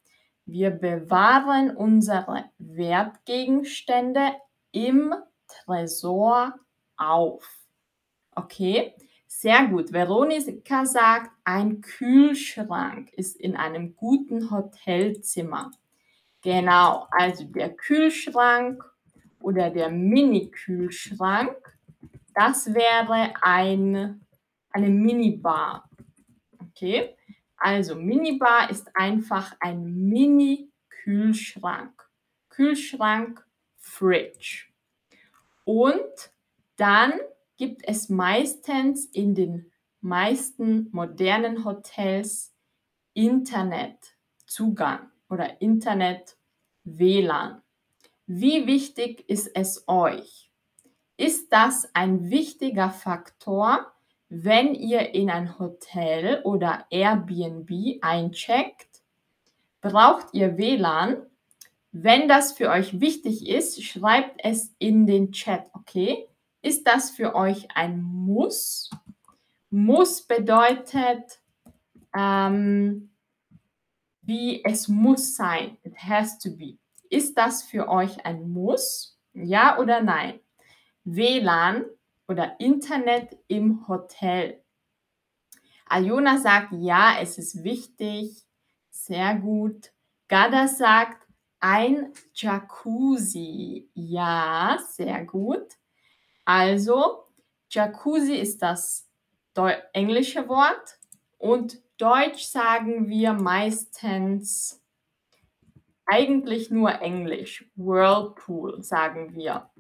Wir 0.45 0.71
bewahren 0.71 1.75
unsere 1.75 2.45
Wertgegenstände 2.59 4.35
im 4.73 5.15
Tresor 5.47 6.59
auf. 6.97 7.62
Okay? 8.35 8.95
Sehr 9.27 9.67
gut. 9.67 9.93
Veronika 9.93 10.85
sagt, 10.85 11.31
ein 11.45 11.81
Kühlschrank 11.81 13.13
ist 13.15 13.37
in 13.37 13.57
einem 13.57 13.97
guten 13.97 14.51
Hotelzimmer. 14.51 15.71
Genau, 16.43 17.07
also 17.11 17.45
der 17.45 17.71
Kühlschrank 17.71 18.85
oder 19.41 19.71
der 19.71 19.91
Mini-Kühlschrank, 19.91 21.57
das 22.35 22.75
wäre 22.75 23.33
ein, 23.41 24.21
eine 24.71 24.89
Minibar. 24.89 25.89
Okay, 26.61 27.17
also 27.57 27.95
Minibar 27.95 28.71
ist 28.71 28.95
einfach 28.95 29.57
ein 29.61 30.09
Mini-Kühlschrank. 30.09 31.93
Kühlschrank, 32.49 33.47
Fridge. 33.79 34.67
Und 35.65 36.33
dann 36.77 37.15
gibt 37.63 37.87
es 37.87 38.09
meistens 38.09 39.05
in 39.05 39.37
den 39.37 39.71
meisten 40.01 40.89
modernen 40.91 41.65
Hotels 41.65 42.53
Internetzugang 43.15 45.13
oder 45.31 45.61
Internet-WLAN. 45.61 47.63
Wie 48.27 48.67
wichtig 48.67 49.29
ist 49.29 49.49
es 49.55 49.85
euch? 49.87 50.51
Ist 51.17 51.53
das 51.53 51.89
ein 51.95 52.31
wichtiger 52.31 52.91
Faktor, 52.91 53.93
wenn 54.29 54.75
ihr 54.75 55.15
in 55.15 55.31
ein 55.31 55.57
Hotel 55.61 56.43
oder 56.43 56.85
Airbnb 56.91 57.71
eincheckt? 58.01 59.05
Braucht 59.81 60.35
ihr 60.35 60.59
WLAN? 60.59 61.27
Wenn 61.93 62.27
das 62.27 62.55
für 62.55 62.71
euch 62.71 62.99
wichtig 62.99 63.49
ist, 63.49 63.81
schreibt 63.85 64.41
es 64.43 64.75
in 64.81 65.07
den 65.07 65.31
Chat, 65.31 65.67
okay? 65.75 66.27
Ist 66.63 66.87
das 66.87 67.11
für 67.11 67.35
euch 67.35 67.69
ein 67.75 68.01
Muss? 68.01 68.91
Muss 69.71 70.23
bedeutet, 70.23 71.41
ähm, 72.15 73.11
wie 74.23 74.65
es 74.65 74.87
muss 74.87 75.35
sein. 75.35 75.77
It 75.83 75.97
has 75.99 76.39
to 76.39 76.57
be. 76.57 76.79
Ist 77.11 77.37
das 77.37 77.65
für 77.65 77.89
euch 77.89 78.25
ein 78.25 78.49
Muss? 78.49 79.19
Ja 79.33 79.79
oder 79.79 80.03
nein? 80.03 80.39
WLAN 81.05 81.85
oder 82.29 82.61
Internet 82.61 83.37
im 83.49 83.89
Hotel. 83.89 84.63
Aljona 85.87 86.39
sagt, 86.39 86.73
ja, 86.73 87.17
es 87.21 87.39
ist 87.39 87.65
wichtig. 87.65 88.47
Sehr 88.91 89.35
gut. 89.35 89.93
Gada 90.29 90.69
sagt, 90.69 91.27
ein 91.59 92.13
Jacuzzi. 92.35 93.91
Ja, 93.95 94.79
sehr 94.91 95.25
gut. 95.25 95.67
Also, 96.45 97.25
Jacuzzi 97.71 98.35
ist 98.35 98.63
das 98.63 99.09
englische 99.93 100.49
Wort 100.49 100.99
und 101.39 101.81
Deutsch 101.99 102.45
sagen 102.45 103.09
wir 103.09 103.33
meistens 103.33 104.83
eigentlich 106.05 106.71
nur 106.71 107.01
Englisch. 107.01 107.71
Whirlpool 107.77 108.83
sagen 108.83 109.35
wir. 109.35 109.71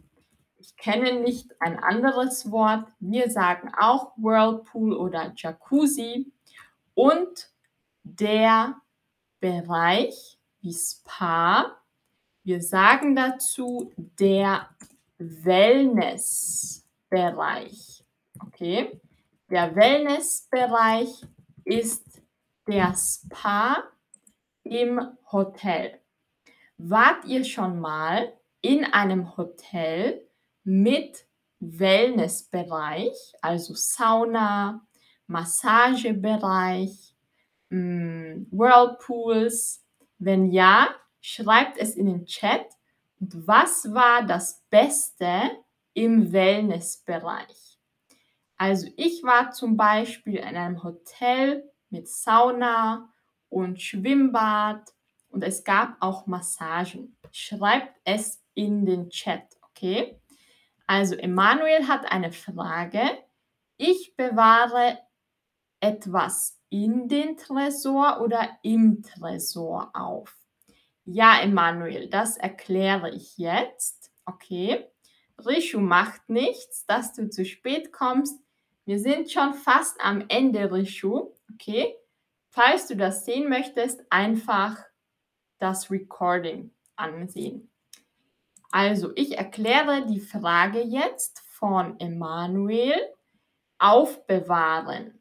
Ich 0.58 0.76
kenne 0.76 1.20
nicht 1.20 1.60
ein 1.60 1.78
anderes 1.80 2.50
Wort. 2.52 2.88
Wir 3.00 3.28
sagen 3.30 3.72
auch 3.76 4.12
Whirlpool 4.16 4.94
oder 4.94 5.32
Jacuzzi. 5.36 6.32
Und 6.94 7.50
der 8.04 8.76
Bereich 9.40 10.38
wie 10.60 10.72
Spa. 10.72 11.76
Wir 12.44 12.62
sagen 12.62 13.16
dazu 13.16 13.92
der 13.96 14.68
Wellnessbereich. 15.44 18.04
Okay? 18.40 18.98
Der 19.50 19.76
Wellnessbereich 19.76 21.26
ist 21.64 22.22
der 22.66 22.94
Spa 22.96 23.84
im 24.62 25.00
Hotel. 25.30 26.00
Wart 26.78 27.26
ihr 27.26 27.44
schon 27.44 27.78
mal 27.78 28.32
in 28.60 28.84
einem 28.84 29.36
Hotel 29.36 30.26
mit 30.64 31.26
Wellnessbereich, 31.60 33.14
also 33.40 33.74
Sauna, 33.74 34.84
Massagebereich, 35.26 37.14
mm, 37.70 38.46
Whirlpools? 38.50 39.84
Wenn 40.18 40.50
ja, 40.50 40.88
schreibt 41.20 41.78
es 41.78 41.94
in 41.94 42.06
den 42.06 42.26
Chat. 42.26 42.66
Und 43.22 43.46
was 43.46 43.94
war 43.94 44.26
das 44.26 44.64
Beste 44.68 45.42
im 45.94 46.32
Wellnessbereich? 46.32 47.78
Also 48.56 48.88
ich 48.96 49.22
war 49.22 49.52
zum 49.52 49.76
Beispiel 49.76 50.38
in 50.38 50.56
einem 50.56 50.82
Hotel 50.82 51.70
mit 51.88 52.08
Sauna 52.08 53.12
und 53.48 53.80
Schwimmbad 53.80 54.92
und 55.28 55.44
es 55.44 55.62
gab 55.62 55.98
auch 56.00 56.26
Massagen. 56.26 57.16
Schreibt 57.30 57.96
es 58.02 58.42
in 58.54 58.86
den 58.86 59.08
Chat, 59.08 59.56
okay? 59.70 60.20
Also 60.88 61.14
Emanuel 61.14 61.86
hat 61.86 62.10
eine 62.10 62.32
Frage. 62.32 63.02
Ich 63.76 64.16
bewahre 64.16 64.98
etwas 65.78 66.60
in 66.70 67.06
den 67.06 67.36
Tresor 67.36 68.20
oder 68.20 68.48
im 68.64 69.00
Tresor 69.04 69.92
auf? 69.94 70.41
Ja, 71.04 71.40
Emanuel, 71.40 72.08
das 72.08 72.36
erkläre 72.36 73.10
ich 73.10 73.36
jetzt. 73.38 74.12
Okay. 74.24 74.86
Rishu 75.38 75.80
macht 75.80 76.28
nichts, 76.28 76.86
dass 76.86 77.12
du 77.14 77.28
zu 77.28 77.44
spät 77.44 77.92
kommst. 77.92 78.38
Wir 78.84 78.98
sind 78.98 79.30
schon 79.30 79.54
fast 79.54 80.00
am 80.00 80.24
Ende, 80.28 80.70
Rishu. 80.70 81.32
Okay. 81.52 81.96
Falls 82.50 82.86
du 82.86 82.96
das 82.96 83.24
sehen 83.24 83.48
möchtest, 83.48 84.04
einfach 84.10 84.76
das 85.58 85.90
Recording 85.90 86.72
ansehen. 86.96 87.70
Also, 88.70 89.12
ich 89.16 89.38
erkläre 89.38 90.06
die 90.06 90.20
Frage 90.20 90.80
jetzt 90.80 91.40
von 91.40 91.98
Emanuel. 91.98 92.94
Aufbewahren. 93.82 95.20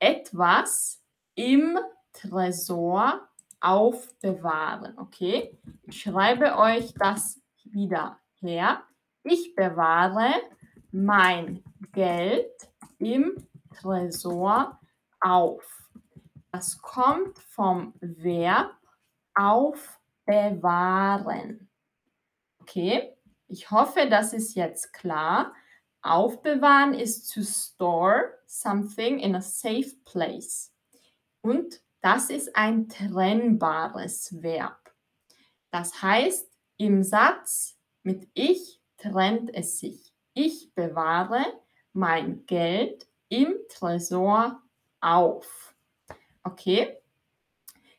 Etwas 0.00 1.00
im 1.36 1.78
Tresor 2.12 3.28
aufbewahren. 3.64 4.98
Okay, 4.98 5.58
ich 5.84 6.02
schreibe 6.02 6.58
euch 6.58 6.92
das 6.94 7.40
wieder 7.64 8.20
her. 8.40 8.82
Ich 9.22 9.54
bewahre 9.54 10.34
mein 10.92 11.64
Geld 11.92 12.52
im 12.98 13.48
Tresor 13.74 14.78
auf. 15.20 15.90
Das 16.52 16.78
kommt 16.78 17.38
vom 17.38 17.94
Verb 18.00 18.76
aufbewahren. 19.34 20.10
Okay, 22.60 23.16
ich 23.48 23.70
hoffe, 23.70 24.08
das 24.08 24.32
ist 24.32 24.54
jetzt 24.54 24.92
klar. 24.92 25.54
Aufbewahren 26.02 26.92
ist 26.92 27.32
to 27.32 27.42
store 27.42 28.38
something 28.46 29.18
in 29.18 29.34
a 29.34 29.40
safe 29.40 29.96
place. 30.04 30.70
Und 31.40 31.83
das 32.04 32.28
ist 32.28 32.54
ein 32.54 32.86
trennbares 32.90 34.42
Verb. 34.42 34.92
Das 35.70 36.02
heißt, 36.02 36.46
im 36.76 37.02
Satz 37.02 37.78
mit 38.02 38.28
ich 38.34 38.78
trennt 38.98 39.54
es 39.54 39.78
sich. 39.78 40.12
Ich 40.34 40.74
bewahre 40.74 41.42
mein 41.94 42.44
Geld 42.44 43.08
im 43.30 43.54
Tresor 43.70 44.60
auf. 45.00 45.74
Okay? 46.42 46.98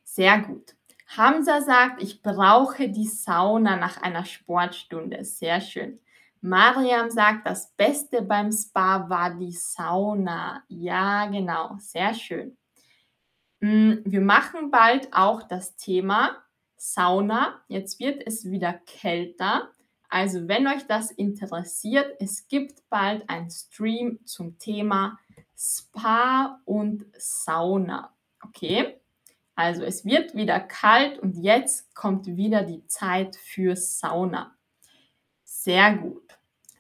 Sehr 0.04 0.40
gut. 0.40 0.76
Hamza 1.18 1.62
sagt, 1.62 2.04
ich 2.04 2.22
brauche 2.22 2.88
die 2.90 3.08
Sauna 3.08 3.76
nach 3.76 4.00
einer 4.04 4.26
Sportstunde. 4.26 5.24
Sehr 5.26 5.60
schön. 5.62 6.00
Mariam 6.42 7.10
sagt, 7.10 7.48
das 7.48 7.72
Beste 7.72 8.22
beim 8.22 8.52
Spa 8.52 9.10
war 9.10 9.34
die 9.34 9.52
Sauna. 9.52 10.64
Ja, 10.68 11.26
genau. 11.26 11.76
Sehr 11.80 12.14
schön. 12.14 12.56
Hm, 13.66 14.04
wir 14.06 14.22
machen 14.22 14.70
bald 14.70 15.12
auch 15.12 15.42
das 15.42 15.76
Thema 15.76 16.38
Sauna. 16.78 17.64
Jetzt 17.68 18.00
wird 18.00 18.22
es 18.28 18.52
wieder 18.52 18.74
kälter. 18.74 19.72
Also 20.08 20.48
wenn 20.48 20.68
euch 20.68 20.86
das 20.86 21.10
interessiert, 21.10 22.16
es 22.20 22.48
gibt 22.48 22.88
bald 22.92 23.28
ein 23.28 23.50
Stream 23.50 24.20
zum 24.24 24.60
Thema 24.60 25.18
Spa 25.58 26.62
und 26.66 27.06
Sauna. 27.18 28.16
Okay? 28.44 29.02
Also 29.56 29.84
es 29.84 30.06
wird 30.06 30.36
wieder 30.36 30.60
kalt 30.60 31.18
und 31.18 31.36
jetzt 31.36 31.96
kommt 31.96 32.28
wieder 32.28 32.62
die 32.62 32.86
Zeit 32.86 33.36
für 33.36 33.76
Sauna. 33.76 34.56
Sehr 35.44 35.96
gut. 35.96 36.38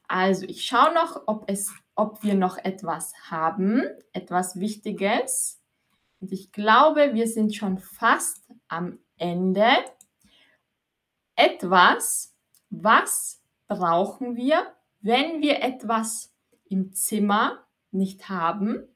Also 0.07 0.45
ich 0.45 0.63
schaue 0.63 0.93
noch, 0.93 1.23
ob, 1.25 1.49
es, 1.49 1.73
ob 1.95 2.21
wir 2.21 2.35
noch 2.35 2.59
etwas 2.59 3.11
haben, 3.31 3.81
etwas 4.13 4.59
Wichtiges. 4.59 5.64
Und 6.19 6.31
ich 6.31 6.51
glaube, 6.51 7.13
wir 7.13 7.27
sind 7.27 7.55
schon 7.55 7.77
fast 7.77 8.49
am 8.67 8.99
Ende. 9.17 9.67
Etwas, 11.35 12.35
was 12.69 13.43
brauchen 13.67 14.35
wir, 14.35 14.73
wenn 15.01 15.41
wir 15.41 15.61
etwas 15.61 16.33
im 16.69 16.93
Zimmer 16.93 17.65
nicht 17.91 18.29
haben? 18.29 18.87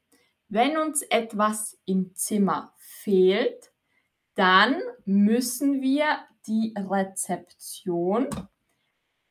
Wenn 0.48 0.78
uns 0.78 1.04
etwas 1.04 1.80
im 1.86 2.16
Zimmer 2.16 2.74
fehlt, 2.78 3.72
dann 4.36 4.82
müssen 5.06 5.82
wir 5.82 6.18
die 6.48 6.74
Rezeption 6.76 8.28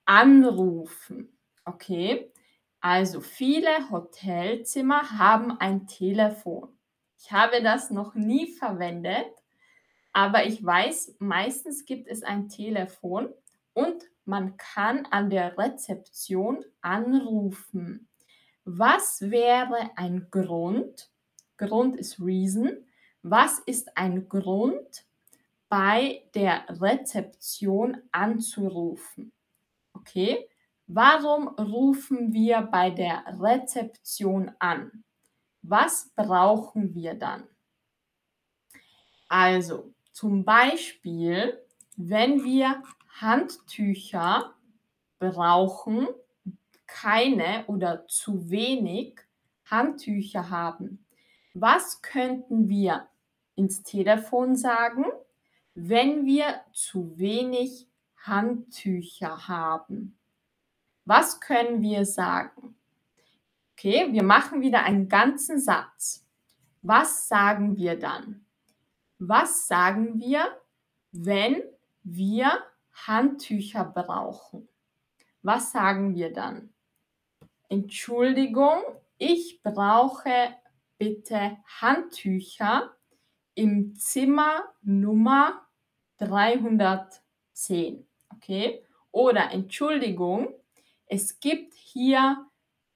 anrufen. 0.05 1.37
Okay, 1.65 2.33
also 2.81 3.21
viele 3.21 3.91
Hotelzimmer 3.91 5.19
haben 5.19 5.59
ein 5.59 5.87
Telefon. 5.87 6.78
Ich 7.19 7.33
habe 7.33 7.63
das 7.63 7.91
noch 7.91 8.15
nie 8.15 8.53
verwendet, 8.53 9.33
aber 10.13 10.47
ich 10.47 10.65
weiß, 10.65 11.17
meistens 11.19 11.85
gibt 11.85 12.09
es 12.09 12.23
ein 12.23 12.49
Telefon 12.49 13.33
und 13.75 14.05
man 14.25 14.57
kann 14.57 15.07
an 15.07 15.31
der 15.31 15.59
Rezeption 15.59 16.65
anrufen. 16.81 18.09
Was 18.65 19.21
wäre 19.31 19.91
ein 19.97 20.29
Grund? 20.31 21.11
Grund 21.57 21.97
ist 21.97 22.21
Reason. 22.21 22.85
Was 23.23 23.59
ist 23.61 23.97
ein 23.97 24.29
Grund, 24.29 25.05
bei 25.69 26.23
der 26.35 26.65
Rezeption 26.69 27.99
anzurufen? 28.13 29.33
Okay, 29.93 30.49
warum 30.87 31.49
rufen 31.49 32.33
wir 32.33 32.63
bei 32.63 32.91
der 32.91 33.25
Rezeption 33.41 34.53
an? 34.59 35.05
Was 35.71 36.11
brauchen 36.17 36.95
wir 36.95 37.13
dann? 37.13 37.47
Also, 39.29 39.93
zum 40.13 40.43
Beispiel, 40.43 41.63
wenn 41.97 42.43
wir 42.43 42.83
Handtücher 43.21 44.55
brauchen, 45.19 46.09
keine 46.87 47.67
oder 47.67 48.07
zu 48.07 48.49
wenig 48.49 49.21
Handtücher 49.67 50.49
haben. 50.49 51.05
Was 51.53 52.01
könnten 52.01 52.71
wir 52.71 53.07
ins 53.55 53.83
Telefon 53.83 54.57
sagen, 54.57 55.05
wenn 55.75 56.25
wir 56.25 56.63
zu 56.73 57.19
wenig 57.19 57.89
Handtücher 58.17 59.49
haben? 59.49 60.19
Was 61.05 61.41
können 61.41 61.83
wir 61.83 62.07
sagen? 62.07 62.78
Okay, 63.79 64.13
wir 64.13 64.25
machen 64.25 64.61
wieder 64.61 64.83
einen 64.83 65.09
ganzen 65.09 65.61
Satz. 65.61 66.27
Was 66.83 67.29
sagen 67.29 67.77
wir 67.77 67.97
dann? 67.97 68.45
Was 69.21 69.69
sagen 69.69 70.19
wir, 70.19 70.61
wenn 71.13 71.63
wir 72.03 72.61
Handtücher 73.07 73.85
brauchen? 73.85 74.69
Was 75.43 75.71
sagen 75.71 76.17
wir 76.17 76.33
dann? 76.33 76.75
Entschuldigung, 77.69 78.81
ich 79.17 79.63
brauche 79.63 80.57
bitte 80.99 81.59
Handtücher 81.81 82.97
im 83.55 83.95
Zimmer 83.95 84.65
Nummer 84.83 85.69
310. 86.17 88.05
Okay? 88.35 88.85
Oder 89.13 89.53
Entschuldigung, 89.53 90.53
es 91.07 91.39
gibt 91.39 91.75
hier 91.75 92.45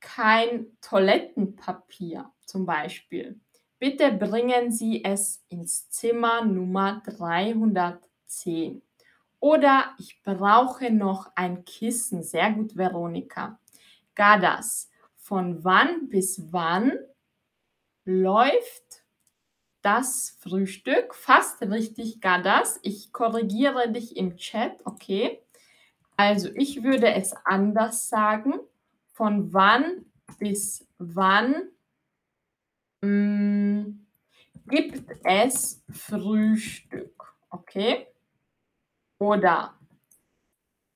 kein 0.03 0.67
Toilettenpapier 0.83 2.31
zum 2.45 2.67
Beispiel. 2.67 3.41
Bitte 3.79 4.13
bringen 4.13 4.71
Sie 4.71 5.03
es 5.03 5.43
ins 5.49 5.89
Zimmer 5.89 6.45
Nummer 6.45 7.03
310. 7.07 8.83
Oder 9.41 9.95
ich 9.99 10.23
brauche 10.23 10.93
noch 10.93 11.33
ein 11.35 11.65
Kissen. 11.65 12.23
Sehr 12.23 12.53
gut, 12.53 12.77
Veronika. 12.77 13.59
Gadas. 14.15 14.91
Von 15.17 15.65
wann 15.65 16.09
bis 16.09 16.53
wann 16.53 16.93
läuft 18.05 19.03
das 19.83 20.37
Frühstück? 20.41 21.15
Fast 21.15 21.63
richtig, 21.63 22.21
Gadas. 22.21 22.79
Ich 22.83 23.13
korrigiere 23.13 23.91
dich 23.91 24.17
im 24.17 24.37
Chat, 24.37 24.79
okay? 24.85 25.43
Also 26.17 26.51
ich 26.55 26.85
würde 26.85 27.13
es 27.13 27.35
anders 27.45 28.09
sagen. 28.09 28.61
Von 29.13 29.53
wann 29.53 30.07
bis 30.39 30.87
wann 30.99 31.69
hm, 33.03 34.07
gibt 34.67 35.05
es 35.25 35.83
Frühstück? 35.91 37.35
Okay? 37.51 38.07
Oder 39.19 39.79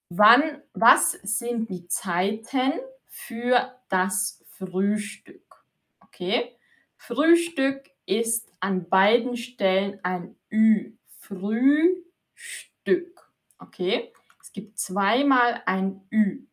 wann, 0.09 0.63
was 0.73 1.13
sind 1.13 1.69
die 1.71 1.87
Zeiten 1.89 2.73
für 3.07 3.79
das 3.89 4.43
Frühstück? 4.49 5.65
Okay? 6.01 6.57
Frühstück 6.97 7.91
ist 8.07 8.51
an 8.61 8.89
beiden 8.89 9.37
Stellen 9.37 10.01
ein 10.03 10.37
Ü. 10.51 10.97
Frühstück. 11.19 12.03
Okay? 13.59 14.13
Es 14.41 14.53
gibt 14.53 14.79
zweimal 14.79 15.63
ein 15.67 16.07
Ü. 16.11 16.46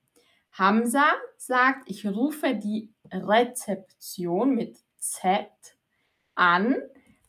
Hamza 0.54 1.14
sagt, 1.38 1.90
ich 1.90 2.06
rufe 2.06 2.56
die 2.56 2.94
Rezeption 3.12 4.54
mit 4.54 4.78
Z 4.98 5.50
an, 6.36 6.76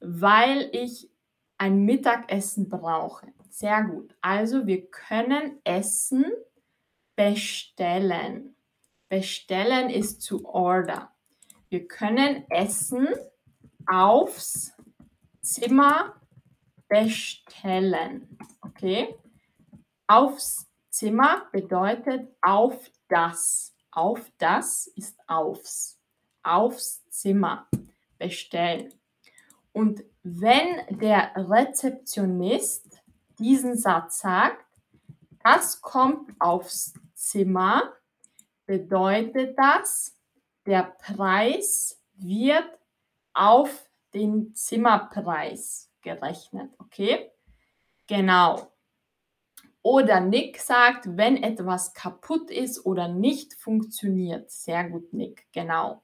weil 0.00 0.68
ich 0.72 1.10
ein 1.56 1.84
Mittagessen 1.84 2.68
brauche. 2.68 3.32
Sehr 3.48 3.84
gut. 3.84 4.14
Also 4.20 4.66
wir 4.66 4.90
können 4.90 5.60
Essen 5.64 6.26
bestellen. 7.16 8.56
Bestellen 9.08 9.88
ist 9.88 10.20
zu 10.20 10.44
order. 10.44 11.14
Wir 11.68 11.86
können 11.88 12.44
Essen 12.50 13.08
aufs 13.86 14.72
Zimmer 15.40 16.20
bestellen. 16.88 18.38
Okay? 18.60 19.14
Aufs 20.06 20.68
Zimmer 20.90 21.48
bedeutet 21.52 22.28
auf 22.42 22.90
das. 23.08 23.74
Auf 23.90 24.30
das 24.38 24.88
ist 24.88 25.16
aufs 25.28 26.00
aufs 26.44 27.02
Zimmer 27.08 27.66
bestellen. 28.18 28.92
Und 29.72 30.04
wenn 30.22 30.98
der 30.98 31.32
Rezeptionist 31.34 33.02
diesen 33.38 33.76
Satz 33.76 34.20
sagt, 34.20 34.64
das 35.42 35.80
kommt 35.80 36.30
aufs 36.38 36.94
Zimmer, 37.14 37.92
bedeutet 38.66 39.58
das, 39.58 40.14
der 40.64 40.82
Preis 40.84 42.00
wird 42.14 42.78
auf 43.32 43.90
den 44.14 44.54
Zimmerpreis 44.54 45.90
gerechnet. 46.00 46.70
Okay? 46.78 47.30
Genau. 48.06 48.70
Oder 49.84 50.20
Nick 50.20 50.60
sagt, 50.60 51.18
wenn 51.18 51.36
etwas 51.42 51.92
kaputt 51.92 52.50
ist 52.50 52.86
oder 52.86 53.06
nicht 53.06 53.52
funktioniert. 53.52 54.50
Sehr 54.50 54.88
gut, 54.88 55.12
Nick. 55.12 55.46
Genau. 55.52 56.02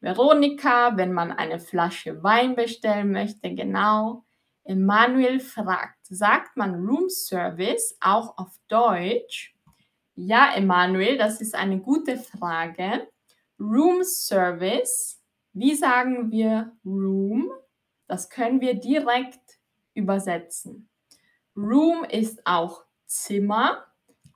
Veronika, 0.00 0.96
wenn 0.96 1.12
man 1.12 1.30
eine 1.30 1.60
Flasche 1.60 2.24
Wein 2.24 2.56
bestellen 2.56 3.12
möchte, 3.12 3.54
genau. 3.54 4.24
Emanuel 4.64 5.38
fragt, 5.38 6.04
sagt 6.08 6.56
man 6.56 6.74
Room 6.74 7.08
Service 7.08 7.96
auch 8.00 8.36
auf 8.36 8.58
Deutsch? 8.66 9.54
Ja, 10.16 10.52
Emanuel, 10.56 11.16
das 11.16 11.40
ist 11.40 11.54
eine 11.54 11.78
gute 11.78 12.16
Frage. 12.16 13.06
Room 13.60 14.02
Service, 14.02 15.22
wie 15.52 15.76
sagen 15.76 16.32
wir 16.32 16.72
Room? 16.84 17.52
Das 18.08 18.28
können 18.28 18.60
wir 18.60 18.74
direkt 18.74 19.60
übersetzen. 19.94 20.88
Room 21.56 22.02
ist 22.02 22.44
auch 22.44 22.82
Zimmer, 23.14 23.86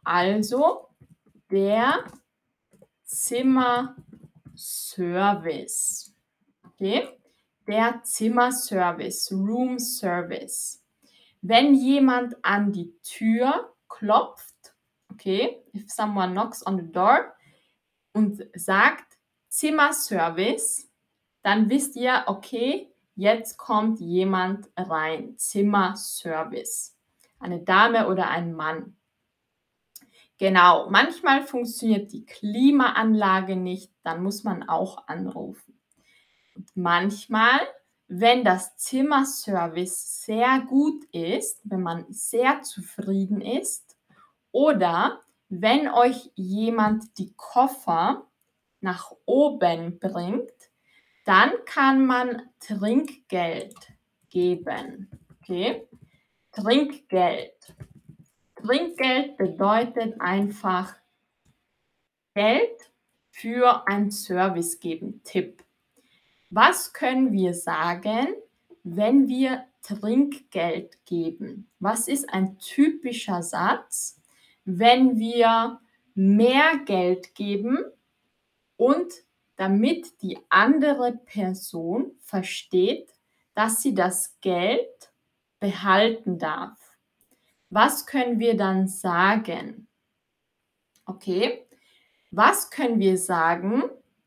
also 0.05 0.89
der 1.51 2.05
Zimmer 3.05 3.97
Service. 4.55 6.15
Okay? 6.65 7.09
Der 7.67 8.01
Zimmerservice, 8.05 9.33
Room 9.33 9.79
Service. 9.81 10.83
Wenn 11.43 11.75
jemand 11.75 12.37
an 12.43 12.73
die 12.73 12.95
Tür 13.03 13.75
klopft, 13.89 14.75
okay, 15.13 15.63
if 15.75 15.91
someone 15.91 16.33
knocks 16.33 16.65
on 16.65 16.79
the 16.79 16.91
door 16.91 17.35
und 18.13 18.47
sagt 18.55 19.19
Zimmerservice, 19.49 20.89
dann 21.43 21.69
wisst 21.69 21.97
ihr, 21.97 22.23
okay, 22.27 22.93
jetzt 23.17 23.59
kommt 23.59 23.99
jemand 24.01 24.69
rein. 24.77 25.37
Zimmerservice. 25.37 26.98
Eine 27.39 27.61
Dame 27.61 28.09
oder 28.09 28.29
ein 28.29 28.53
Mann. 28.53 28.97
Genau, 30.39 30.89
manchmal 30.89 31.43
funktioniert 31.43 32.13
die 32.13 32.25
Klimaanlage 32.25 33.57
nicht, 33.57 33.93
dann 34.05 34.23
muss 34.23 34.45
man 34.45 34.69
auch 34.69 35.09
anrufen. 35.09 35.81
Und 36.55 36.77
manchmal, 36.77 37.61
wenn 38.07 38.45
das 38.45 38.77
Zimmerservice 38.77 40.25
sehr 40.25 40.61
gut 40.61 41.05
ist, 41.13 41.61
wenn 41.65 41.83
man 41.83 42.07
sehr 42.11 42.63
zufrieden 42.63 43.41
ist 43.41 43.97
oder 44.53 45.21
wenn 45.49 45.89
euch 45.89 46.31
jemand 46.35 47.19
die 47.19 47.33
Koffer 47.35 48.27
nach 48.81 49.13
oben 49.25 49.99
bringt, 49.99 50.53
dann 51.25 51.51
kann 51.67 52.07
man 52.07 52.43
Trinkgeld 52.61 53.75
geben. 54.31 55.11
Okay? 55.41 55.89
Trinkgeld. 56.53 57.75
Trinkgeld 58.57 59.37
bedeutet 59.37 60.21
einfach 60.21 60.97
Geld 62.35 62.91
für 63.31 63.87
ein 63.87 64.11
Service 64.11 64.81
geben. 64.81 65.21
Tipp. 65.25 65.65
Was 66.51 66.93
können 66.93 67.33
wir 67.33 67.55
sagen, 67.55 68.29
wenn 68.83 69.29
wir 69.29 69.65
Trinkgeld 69.83 71.05
geben? 71.05 71.69
Was 71.79 72.09
ist 72.09 72.33
ein 72.33 72.59
typischer 72.59 73.43
Satz, 73.43 74.21
wenn 74.65 75.19
wir 75.19 75.81
mehr 76.15 76.79
Geld 76.85 77.35
geben 77.35 77.79
und 78.77 79.13
damit 79.57 80.23
die 80.23 80.39
andere 80.49 81.13
Person 81.13 82.13
versteht, 82.21 83.13
dass 83.55 83.83
sie 83.83 83.95
das 83.95 84.39
Geld 84.41 85.13
behalten 85.61 86.39
darf. 86.39 86.79
Was 87.71 88.07
können 88.07 88.39
wir 88.39 88.57
dann 88.57 88.89
sagen? 88.89 89.89
Okay, 91.05 91.67
was 92.31 92.71
können 92.71 93.01
wir 93.01 93.17
sagen, 93.17 93.85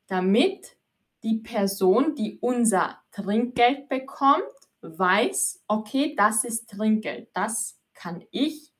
damit 0.07 0.77
die 1.23 1.37
Person, 1.37 2.15
die 2.15 2.39
unser 2.39 3.01
Trinkgeld 3.11 3.89
bekommt, 3.89 4.43
weiß, 4.81 5.63
okay, 5.67 6.15
das 6.15 6.43
ist 6.43 6.69
Trinkgeld, 6.69 7.29
das 7.33 7.79
kann 7.93 8.23
ich 8.31 8.73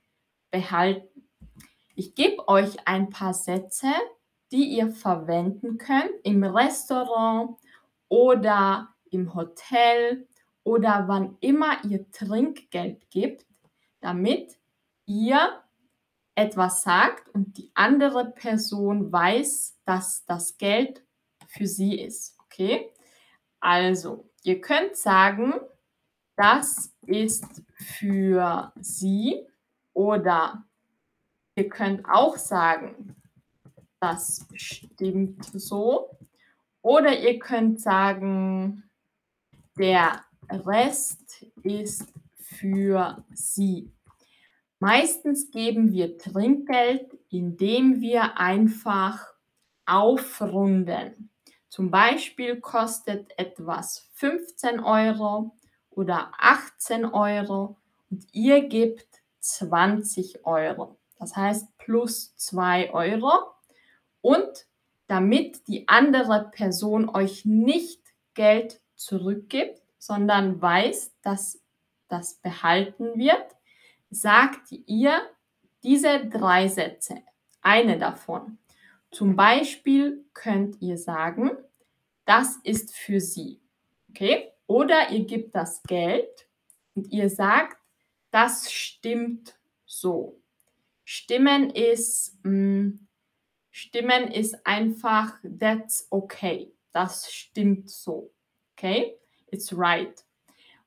behalten. 0.49 1.27
Ich 1.95 2.15
gebe 2.15 2.47
euch 2.47 2.87
ein 2.87 3.09
paar 3.09 3.33
Sätze, 3.33 3.91
die 4.51 4.65
ihr 4.75 4.89
verwenden 4.89 5.77
könnt 5.77 6.11
im 6.23 6.43
Restaurant 6.43 7.57
oder 8.09 8.89
im 9.11 9.33
Hotel 9.35 10.27
oder 10.63 11.07
wann 11.07 11.37
immer 11.39 11.83
ihr 11.85 12.09
Trinkgeld 12.11 13.09
gibt, 13.09 13.45
damit 13.99 14.57
ihr 15.05 15.61
etwas 16.35 16.83
sagt 16.83 17.29
und 17.33 17.57
die 17.57 17.71
andere 17.73 18.31
Person 18.31 19.11
weiß, 19.11 19.79
dass 19.85 20.25
das 20.25 20.57
Geld 20.57 21.03
für 21.47 21.67
sie 21.67 21.99
ist. 21.99 22.37
Okay? 22.45 22.91
Also, 23.59 24.29
ihr 24.43 24.61
könnt 24.61 24.95
sagen, 24.95 25.53
das 26.35 26.95
ist 27.05 27.63
für 27.75 28.71
sie 28.79 29.45
oder 29.93 30.65
ihr 31.55 31.69
könnt 31.69 32.05
auch 32.05 32.37
sagen, 32.37 33.15
das 33.99 34.47
stimmt 34.55 35.45
so. 35.45 36.17
Oder 36.81 37.19
ihr 37.19 37.37
könnt 37.37 37.79
sagen, 37.79 38.89
der 39.77 40.25
Rest 40.51 41.45
ist 41.63 42.13
für 42.35 43.23
sie. 43.33 43.91
Meistens 44.79 45.51
geben 45.51 45.91
wir 45.93 46.17
Trinkgeld, 46.17 47.17
indem 47.29 48.01
wir 48.01 48.37
einfach 48.37 49.33
aufrunden. 49.85 51.29
Zum 51.69 51.91
Beispiel 51.91 52.59
kostet 52.59 53.31
etwas 53.37 54.09
15 54.13 54.79
Euro 54.79 55.55
oder 55.89 56.31
18 56.37 57.05
Euro 57.05 57.77
und 58.09 58.25
ihr 58.33 58.67
gebt 58.67 59.07
20 59.39 60.45
Euro. 60.45 60.97
Das 61.17 61.35
heißt 61.35 61.77
plus 61.77 62.35
2 62.35 62.91
Euro. 62.93 63.31
Und 64.21 64.65
damit 65.07 65.67
die 65.67 65.87
andere 65.87 66.49
Person 66.51 67.09
euch 67.09 67.45
nicht 67.45 68.01
Geld 68.33 68.81
zurückgibt, 68.95 69.80
sondern 70.01 70.59
weiß, 70.59 71.13
dass 71.21 71.61
das 72.07 72.33
behalten 72.33 73.19
wird, 73.19 73.55
sagt 74.09 74.71
ihr 74.87 75.21
diese 75.83 76.25
drei 76.25 76.67
Sätze, 76.67 77.21
eine 77.61 77.99
davon. 77.99 78.57
Zum 79.11 79.35
Beispiel 79.35 80.25
könnt 80.33 80.81
ihr 80.81 80.97
sagen, 80.97 81.51
das 82.25 82.57
ist 82.63 82.95
für 82.95 83.19
sie. 83.19 83.61
Okay? 84.09 84.51
Oder 84.65 85.11
ihr 85.11 85.23
gebt 85.25 85.53
das 85.53 85.83
Geld 85.83 86.47
und 86.95 87.11
ihr 87.11 87.29
sagt, 87.29 87.77
das 88.31 88.71
stimmt 88.71 89.55
so. 89.85 90.41
Stimmen 91.03 91.69
ist, 91.69 92.39
mh, 92.43 92.51
mm, 92.51 93.07
Stimmen 93.69 94.31
ist 94.31 94.65
einfach, 94.65 95.35
that's 95.59 96.07
okay. 96.09 96.73
Das 96.91 97.31
stimmt 97.31 97.89
so. 97.89 98.33
Okay? 98.73 99.20
It's 99.51 99.77
right. 99.77 100.25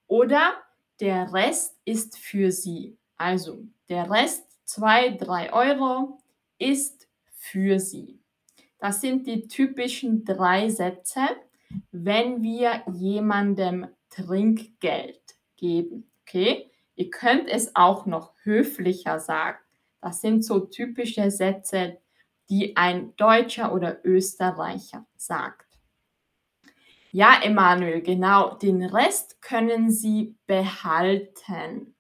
Oder 0.07 0.55
der 1.01 1.33
Rest 1.33 1.79
ist 1.85 2.19
für 2.19 2.51
sie. 2.51 2.99
Also 3.17 3.63
der 3.89 4.11
Rest, 4.11 4.45
2, 4.65 5.17
3 5.19 5.53
Euro, 5.53 6.19
ist 6.59 7.07
für 7.37 7.79
sie. 7.79 8.21
Das 8.79 9.01
sind 9.01 9.27
die 9.27 9.49
typischen 9.49 10.25
drei 10.25 10.69
Sätze, 10.69 11.21
wenn 11.91 12.43
wir 12.43 12.83
jemandem 12.93 13.87
Trinkgeld 14.11 15.23
geben. 15.57 16.11
Okay? 16.23 16.71
Ihr 16.97 17.11
könnt 17.11 17.49
es 17.49 17.75
auch 17.75 18.07
noch 18.07 18.33
höflicher 18.43 19.19
sagen. 19.19 19.59
Das 20.01 20.21
sind 20.21 20.45
so 20.45 20.61
typische 20.61 21.31
Sätze, 21.31 21.99
die 22.51 22.77
ein 22.77 23.17
Deutscher 23.17 23.73
oder 23.73 24.05
Österreicher 24.05 25.07
sagt. 25.17 25.64
Ja, 27.17 27.41
Emanuel, 27.45 28.03
genau. 28.03 28.57
Den 28.57 28.83
Rest 28.83 29.41
können 29.41 29.89
Sie 29.89 30.35
behalten. 30.49 31.95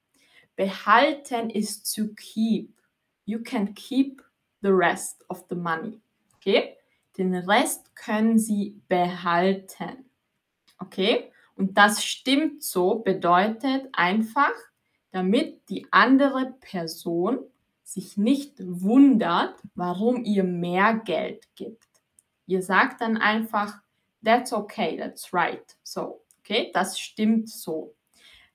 Behalten 0.56 1.50
ist 1.50 1.94
to 1.94 2.08
keep. 2.16 2.76
You 3.24 3.40
can 3.40 3.74
keep 3.74 4.20
the 4.60 4.70
rest 4.70 5.24
of 5.30 5.44
the 5.48 5.54
money. 5.54 6.00
Okay? 6.34 6.76
Den 7.16 7.32
Rest 7.32 7.94
können 7.94 8.40
Sie 8.40 8.82
behalten. 8.88 10.10
Okay? 10.80 11.30
Und 11.54 11.78
das 11.78 12.04
stimmt 12.04 12.64
so 12.64 12.96
bedeutet 12.96 13.86
einfach, 13.92 14.54
damit 15.12 15.68
die 15.68 15.86
andere 15.92 16.56
Person 16.58 17.38
sich 17.84 18.16
nicht 18.16 18.54
wundert, 18.58 19.54
warum 19.76 20.24
ihr 20.24 20.42
mehr 20.42 20.94
Geld 21.04 21.46
gibt. 21.54 21.86
Ihr 22.46 22.62
sagt 22.62 23.00
dann 23.00 23.16
einfach, 23.16 23.83
That's 24.24 24.52
okay, 24.52 24.96
that's 24.96 25.32
right. 25.32 25.76
So, 25.82 26.22
okay, 26.40 26.70
das 26.72 26.98
stimmt 26.98 27.50
so. 27.50 27.94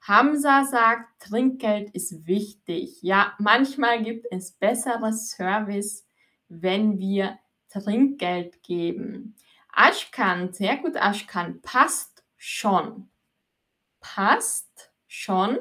Hamza 0.01 0.65
sagt, 0.65 1.21
Trinkgeld 1.21 1.91
ist 1.91 2.25
wichtig. 2.25 3.01
Ja, 3.01 3.34
manchmal 3.38 4.01
gibt 4.01 4.25
es 4.32 4.51
besseres 4.51 5.29
Service, 5.29 6.08
wenn 6.47 6.97
wir 6.97 7.38
Trinkgeld 7.69 8.63
geben. 8.63 9.36
Ashkan, 9.71 10.53
sehr 10.53 10.77
gut, 10.77 10.95
Ashkan, 10.95 11.62
passt 11.62 12.23
schon. 12.38 13.10
Passt 13.99 14.91
schon, 15.08 15.60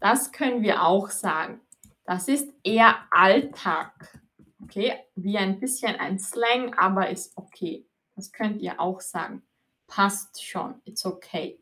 das 0.00 0.32
können 0.32 0.62
wir 0.62 0.82
auch 0.82 1.10
sagen. 1.10 1.60
Das 2.04 2.28
ist 2.28 2.52
eher 2.62 2.96
Alltag. 3.10 4.20
Okay, 4.62 4.94
wie 5.14 5.38
ein 5.38 5.60
bisschen 5.60 5.96
ein 5.96 6.18
Slang, 6.18 6.74
aber 6.74 7.08
ist 7.08 7.32
okay. 7.36 7.86
Das 8.16 8.32
könnt 8.32 8.60
ihr 8.60 8.80
auch 8.80 9.00
sagen. 9.00 9.45
Passt 9.86 10.44
schon. 10.44 10.80
It's 10.84 11.04
okay. 11.04 11.60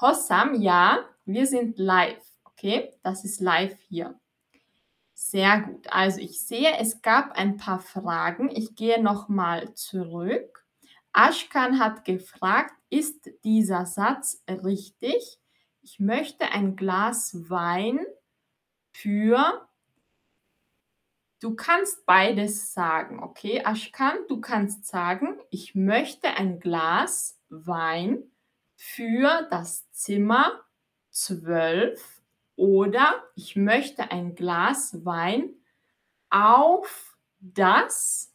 Hossam, 0.00 0.60
ja, 0.60 1.04
wir 1.24 1.46
sind 1.46 1.78
live. 1.78 2.24
Okay, 2.44 2.92
das 3.02 3.24
ist 3.24 3.40
live 3.40 3.76
hier. 3.88 4.18
Sehr 5.14 5.60
gut. 5.60 5.92
Also 5.92 6.20
ich 6.20 6.40
sehe, 6.40 6.76
es 6.78 7.02
gab 7.02 7.32
ein 7.32 7.56
paar 7.56 7.80
Fragen. 7.80 8.50
Ich 8.50 8.76
gehe 8.76 9.02
nochmal 9.02 9.74
zurück. 9.74 10.64
Ashkan 11.12 11.80
hat 11.80 12.04
gefragt, 12.04 12.74
ist 12.90 13.28
dieser 13.42 13.86
Satz 13.86 14.44
richtig? 14.48 15.40
Ich 15.82 15.98
möchte 15.98 16.50
ein 16.50 16.76
Glas 16.76 17.50
Wein 17.50 18.06
für 18.92 19.68
Du 21.40 21.54
kannst 21.54 22.04
beides 22.04 22.72
sagen, 22.72 23.22
okay? 23.22 23.62
Ashkan, 23.64 24.16
du 24.28 24.40
kannst 24.40 24.86
sagen, 24.86 25.38
ich 25.50 25.76
möchte 25.76 26.30
ein 26.30 26.58
Glas 26.58 27.37
Wein 27.48 28.22
für 28.76 29.46
das 29.50 29.90
Zimmer 29.92 30.60
12 31.10 32.22
oder 32.56 33.24
ich 33.34 33.56
möchte 33.56 34.10
ein 34.10 34.34
Glas 34.34 35.04
Wein 35.04 35.54
auf 36.30 37.16
das, 37.40 38.34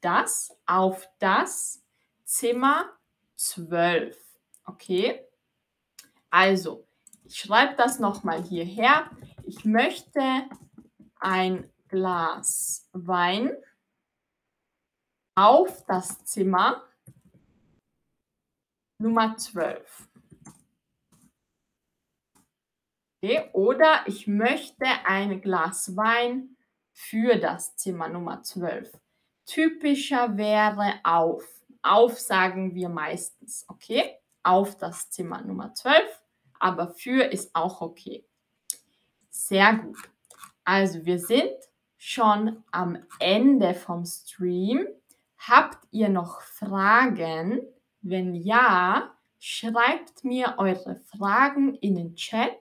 das, 0.00 0.56
auf 0.66 1.08
das 1.18 1.82
Zimmer 2.24 2.90
12. 3.36 4.16
Okay? 4.66 5.26
Also, 6.30 6.86
ich 7.24 7.38
schreibe 7.38 7.76
das 7.76 7.98
nochmal 7.98 8.42
hierher. 8.42 9.10
Ich 9.44 9.64
möchte 9.64 10.20
ein 11.18 11.70
Glas 11.88 12.88
Wein 12.92 13.56
auf 15.34 15.84
das 15.86 16.24
Zimmer 16.24 16.82
Nummer 19.02 19.36
12. 19.36 20.08
Okay, 23.20 23.50
oder 23.52 24.04
ich 24.06 24.28
möchte 24.28 24.86
ein 25.04 25.40
Glas 25.40 25.96
Wein 25.96 26.56
für 26.92 27.36
das 27.36 27.74
Zimmer 27.74 28.08
Nummer 28.08 28.44
12. 28.44 28.92
Typischer 29.44 30.36
wäre 30.36 31.00
auf. 31.02 31.44
Auf 31.82 32.20
sagen 32.20 32.76
wir 32.76 32.88
meistens, 32.88 33.64
okay? 33.66 34.18
Auf 34.44 34.76
das 34.76 35.10
Zimmer 35.10 35.42
Nummer 35.42 35.74
12, 35.74 36.22
aber 36.60 36.86
für 36.86 37.24
ist 37.24 37.56
auch 37.56 37.80
okay. 37.80 38.24
Sehr 39.30 39.74
gut. 39.78 39.98
Also 40.62 41.04
wir 41.04 41.18
sind 41.18 41.50
schon 41.98 42.62
am 42.70 43.04
Ende 43.18 43.74
vom 43.74 44.04
Stream. 44.04 44.86
Habt 45.38 45.88
ihr 45.90 46.08
noch 46.08 46.40
Fragen? 46.42 47.62
Wenn 48.02 48.34
ja, 48.34 49.16
schreibt 49.38 50.24
mir 50.24 50.56
eure 50.58 50.96
Fragen 50.96 51.74
in 51.76 51.94
den 51.94 52.14
Chat 52.14 52.58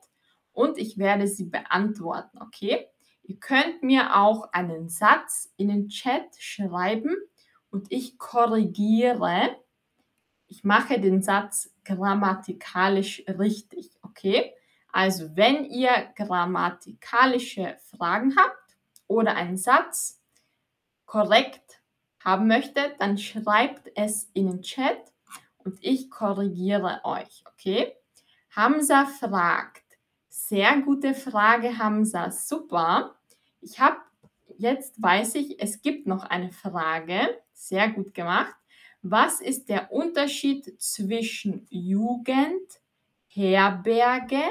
und 0.53 0.77
ich 0.77 0.97
werde 0.97 1.27
sie 1.27 1.45
beantworten, 1.45 2.39
okay? 2.41 2.87
Ihr 3.23 3.39
könnt 3.39 3.83
mir 3.83 4.17
auch 4.17 4.51
einen 4.51 4.89
Satz 4.89 5.51
in 5.57 5.69
den 5.69 5.89
Chat 5.89 6.35
schreiben 6.39 7.15
und 7.69 7.91
ich 7.91 8.17
korrigiere. 8.17 9.57
Ich 10.47 10.63
mache 10.63 10.99
den 10.99 11.21
Satz 11.21 11.73
grammatikalisch 11.85 13.23
richtig, 13.27 13.91
okay? 14.01 14.53
Also 14.91 15.35
wenn 15.35 15.65
ihr 15.65 16.11
grammatikalische 16.15 17.77
Fragen 17.95 18.35
habt 18.35 18.77
oder 19.07 19.35
einen 19.35 19.57
Satz 19.57 20.21
korrekt 21.05 21.81
haben 22.23 22.47
möchtet, 22.47 22.99
dann 22.99 23.17
schreibt 23.17 23.89
es 23.95 24.29
in 24.33 24.47
den 24.47 24.61
Chat 24.61 25.10
und 25.65 25.77
ich 25.81 26.09
korrigiere 26.09 27.01
euch, 27.03 27.43
okay? 27.51 27.95
Hamza 28.55 29.05
fragt, 29.05 29.83
sehr 30.29 30.81
gute 30.81 31.13
Frage, 31.13 31.77
Hamza, 31.77 32.31
super. 32.31 33.15
Ich 33.61 33.79
habe, 33.79 33.97
jetzt 34.57 35.01
weiß 35.01 35.35
ich, 35.35 35.61
es 35.61 35.81
gibt 35.81 36.07
noch 36.07 36.23
eine 36.23 36.51
Frage, 36.51 37.39
sehr 37.53 37.89
gut 37.89 38.13
gemacht. 38.13 38.55
Was 39.01 39.41
ist 39.41 39.69
der 39.69 39.91
Unterschied 39.91 40.79
zwischen 40.81 41.65
Jugend, 41.69 42.79
Herberge 43.27 44.43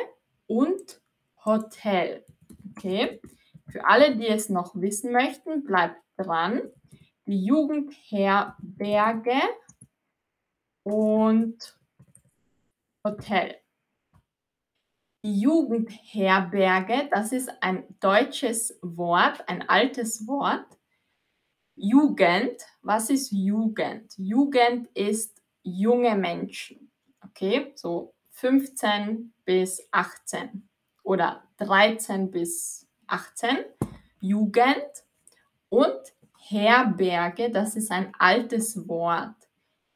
und 0.46 1.00
Hotel? 1.44 2.24
Okay, 2.70 3.20
für 3.68 3.84
alle, 3.84 4.16
die 4.16 4.26
es 4.26 4.48
noch 4.48 4.74
wissen 4.74 5.12
möchten, 5.12 5.64
bleibt 5.64 6.00
dran 6.16 6.62
die 7.30 7.44
Jugendherberge 7.44 9.40
und 10.82 11.78
Hotel. 13.04 13.56
Die 15.22 15.40
Jugendherberge, 15.40 17.08
das 17.10 17.32
ist 17.32 17.50
ein 17.62 17.84
deutsches 18.00 18.78
Wort, 18.82 19.46
ein 19.48 19.68
altes 19.68 20.26
Wort. 20.26 20.66
Jugend, 21.76 22.62
was 22.82 23.10
ist 23.10 23.30
Jugend? 23.30 24.12
Jugend 24.16 24.88
ist 24.94 25.42
junge 25.62 26.14
Menschen, 26.14 26.90
okay, 27.22 27.72
so 27.74 28.14
15 28.30 29.32
bis 29.44 29.86
18 29.90 30.68
oder 31.02 31.42
13 31.58 32.30
bis 32.30 32.86
18, 33.06 33.58
Jugend. 34.20 34.86
Und 35.68 36.00
Herberge, 36.38 37.50
das 37.50 37.76
ist 37.76 37.90
ein 37.90 38.12
altes 38.18 38.88
Wort. 38.88 39.39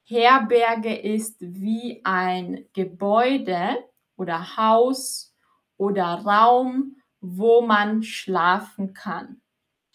Herberge 0.05 0.95
ist 0.95 1.37
wie 1.41 2.03
ein 2.05 2.67
Gebäude 2.75 3.79
oder 4.17 4.57
Haus 4.57 5.35
oder 5.77 6.05
Raum, 6.05 6.97
wo 7.21 7.63
man 7.63 8.03
schlafen 8.03 8.93
kann. 8.93 9.41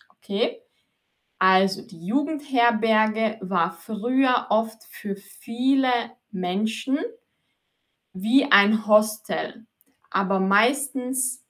Okay? 0.10 0.62
Also 1.38 1.86
die 1.86 2.06
Jugendherberge 2.06 3.38
war 3.42 3.72
früher 3.72 4.48
oft 4.50 4.84
für 4.84 5.16
viele 5.16 5.92
Menschen 6.32 6.98
wie 8.12 8.52
ein 8.52 8.88
Hostel, 8.88 9.66
aber 10.10 10.40
meistens 10.40 11.46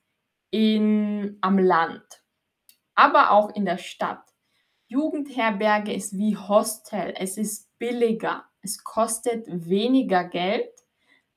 in, 0.50 1.38
am 1.40 1.58
Land, 1.58 2.22
aber 2.94 3.30
auch 3.30 3.54
in 3.54 3.64
der 3.64 3.78
Stadt. 3.78 4.22
Jugendherberge 4.86 5.92
ist 5.92 6.16
wie 6.18 6.36
Hostel. 6.36 7.14
Es 7.16 7.36
ist 7.36 7.70
billiger. 7.78 8.49
Es 8.62 8.84
kostet 8.84 9.46
weniger 9.48 10.24
Geld, 10.24 10.70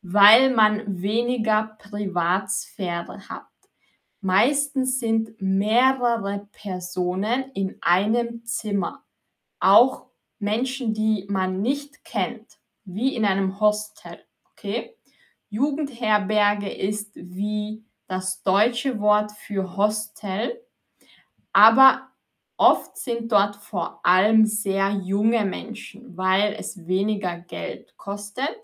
weil 0.02 0.54
man 0.54 1.02
weniger 1.02 1.78
Privatsphäre 1.80 3.30
hat. 3.30 3.48
Meistens 4.20 5.00
sind 5.00 5.42
mehrere 5.42 6.48
Personen 6.52 7.52
in 7.54 7.78
einem 7.82 8.46
Zimmer. 8.46 9.04
Auch 9.60 10.08
Menschen, 10.40 10.94
die 10.94 11.26
man 11.30 11.62
nicht 11.62 12.04
kennt, 12.04 12.60
wie 12.86 13.16
in 13.16 13.26
einem 13.26 13.60
Hostel. 13.60 14.20
Okay? 14.52 14.96
Jugendherberge 15.50 16.72
ist 16.72 17.12
wie 17.16 17.86
das 18.08 18.44
deutsche 18.44 19.00
Wort 19.00 19.32
für 19.32 19.78
Hostel, 19.78 20.62
aber 21.52 22.10
Oft 22.66 22.96
sind 22.96 23.30
dort 23.30 23.58
vor 23.58 24.00
allem 24.06 24.46
sehr 24.46 24.92
junge 24.92 25.44
Menschen, 25.44 26.16
weil 26.16 26.54
es 26.54 26.88
weniger 26.88 27.40
Geld 27.40 27.98
kostet 27.98 28.58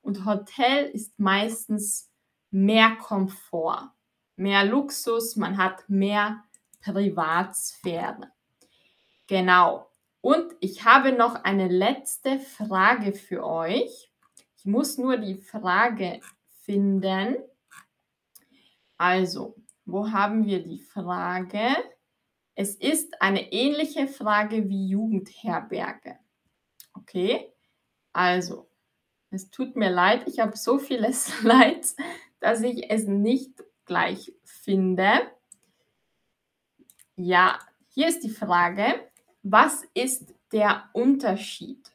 und 0.00 0.24
Hotel 0.24 0.84
ist 0.84 1.18
meistens 1.18 2.08
mehr 2.52 2.94
Komfort, 2.94 3.90
mehr 4.36 4.64
Luxus, 4.64 5.34
man 5.34 5.56
hat 5.56 5.88
mehr 5.88 6.44
Privatsphäre. 6.84 8.30
Genau. 9.26 9.90
Und 10.20 10.54
ich 10.60 10.84
habe 10.84 11.10
noch 11.10 11.34
eine 11.42 11.66
letzte 11.66 12.38
Frage 12.38 13.12
für 13.12 13.44
euch. 13.44 14.12
Ich 14.56 14.66
muss 14.66 14.98
nur 14.98 15.16
die 15.16 15.34
Frage 15.34 16.20
finden. 16.60 17.38
Also, 18.96 19.56
wo 19.84 20.12
haben 20.12 20.46
wir 20.46 20.62
die 20.62 20.78
Frage? 20.78 21.74
Es 22.54 22.74
ist 22.74 23.20
eine 23.20 23.52
ähnliche 23.52 24.06
Frage 24.08 24.68
wie 24.68 24.88
Jugendherberge. 24.88 26.18
Okay, 26.94 27.52
also, 28.12 28.68
es 29.30 29.50
tut 29.50 29.76
mir 29.76 29.90
leid, 29.90 30.28
ich 30.28 30.40
habe 30.40 30.56
so 30.56 30.78
viele 30.78 31.12
Slides, 31.12 31.96
dass 32.40 32.62
ich 32.62 32.90
es 32.90 33.06
nicht 33.06 33.62
gleich 33.86 34.32
finde. 34.44 35.30
Ja, 37.16 37.58
hier 37.88 38.08
ist 38.08 38.22
die 38.22 38.30
Frage, 38.30 39.10
was 39.42 39.84
ist 39.94 40.34
der 40.52 40.88
Unterschied? 40.92 41.92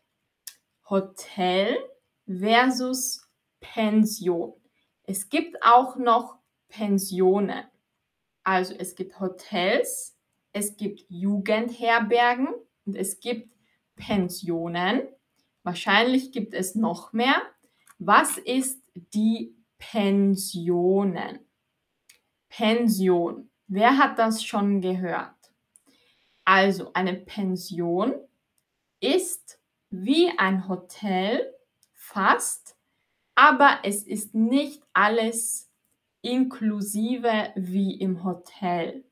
Hotel 0.90 1.78
versus 2.26 3.28
Pension. 3.60 4.54
Es 5.04 5.30
gibt 5.30 5.62
auch 5.64 5.96
noch 5.96 6.38
Pensionen. 6.68 7.66
Also 8.44 8.74
es 8.78 8.96
gibt 8.96 9.20
Hotels, 9.20 10.17
es 10.58 10.76
gibt 10.76 11.06
Jugendherbergen 11.08 12.48
und 12.86 12.96
es 12.96 13.20
gibt 13.20 13.54
Pensionen. 13.96 15.02
Wahrscheinlich 15.62 16.32
gibt 16.32 16.56
es 16.56 16.74
noch 16.74 17.14
mehr. 17.14 17.40
Was 18.00 18.40
ist 18.40 18.82
die 18.96 19.56
Pensionen? 19.78 21.40
Pension. 22.50 23.52
Wer 23.68 24.00
hat 24.00 24.18
das 24.18 24.44
schon 24.44 24.82
gehört? 24.82 25.36
Also 26.44 26.92
eine 26.94 27.14
Pension 27.14 28.16
ist 29.00 29.60
wie 29.92 30.32
ein 30.40 30.68
Hotel 30.68 31.54
fast, 31.94 32.76
aber 33.36 33.80
es 33.84 34.04
ist 34.04 34.34
nicht 34.34 34.82
alles 34.94 35.70
inklusive 36.22 37.52
wie 37.56 37.94
im 38.00 38.24
Hotel. 38.24 39.07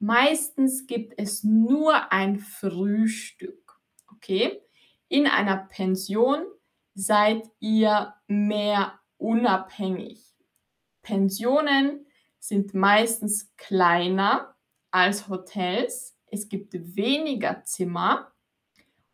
Meistens 0.00 0.86
gibt 0.86 1.14
es 1.16 1.42
nur 1.42 2.12
ein 2.12 2.38
Frühstück. 2.38 3.80
Okay? 4.12 4.62
In 5.08 5.26
einer 5.26 5.56
Pension 5.56 6.44
seid 6.94 7.50
ihr 7.58 8.14
mehr 8.26 9.00
unabhängig. 9.16 10.36
Pensionen 11.02 12.06
sind 12.38 12.74
meistens 12.74 13.52
kleiner 13.56 14.54
als 14.90 15.28
Hotels. 15.28 16.16
Es 16.26 16.48
gibt 16.48 16.74
weniger 16.74 17.64
Zimmer 17.64 18.32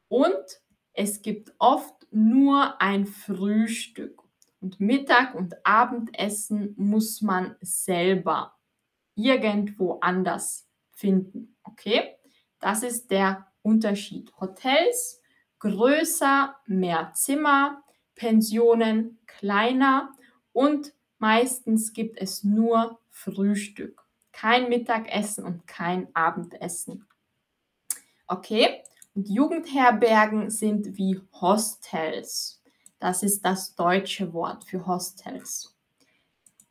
und 0.08 0.60
es 0.92 1.22
gibt 1.22 1.54
oft 1.58 2.06
nur 2.10 2.80
ein 2.80 3.06
Frühstück. 3.06 4.22
Und 4.60 4.80
Mittag- 4.80 5.34
und 5.34 5.54
Abendessen 5.64 6.74
muss 6.76 7.20
man 7.22 7.56
selber 7.60 8.56
irgendwo 9.14 9.98
anders 10.00 10.68
finden. 10.94 11.56
Okay? 11.64 12.16
Das 12.60 12.82
ist 12.82 13.10
der 13.10 13.46
Unterschied. 13.62 14.32
Hotels 14.40 15.20
größer, 15.64 16.54
mehr 16.66 17.12
Zimmer, 17.14 17.82
Pensionen 18.14 19.18
kleiner 19.26 20.10
und 20.52 20.92
meistens 21.18 21.92
gibt 21.94 22.18
es 22.20 22.44
nur 22.44 23.00
Frühstück. 23.08 24.02
Kein 24.32 24.68
Mittagessen 24.68 25.44
und 25.44 25.66
kein 25.66 26.14
Abendessen. 26.14 27.06
Okay? 28.26 28.82
Und 29.14 29.28
Jugendherbergen 29.28 30.50
sind 30.50 30.98
wie 30.98 31.20
Hostels. 31.40 32.62
Das 32.98 33.22
ist 33.22 33.44
das 33.44 33.74
deutsche 33.74 34.32
Wort 34.32 34.64
für 34.64 34.86
Hostels. 34.86 35.74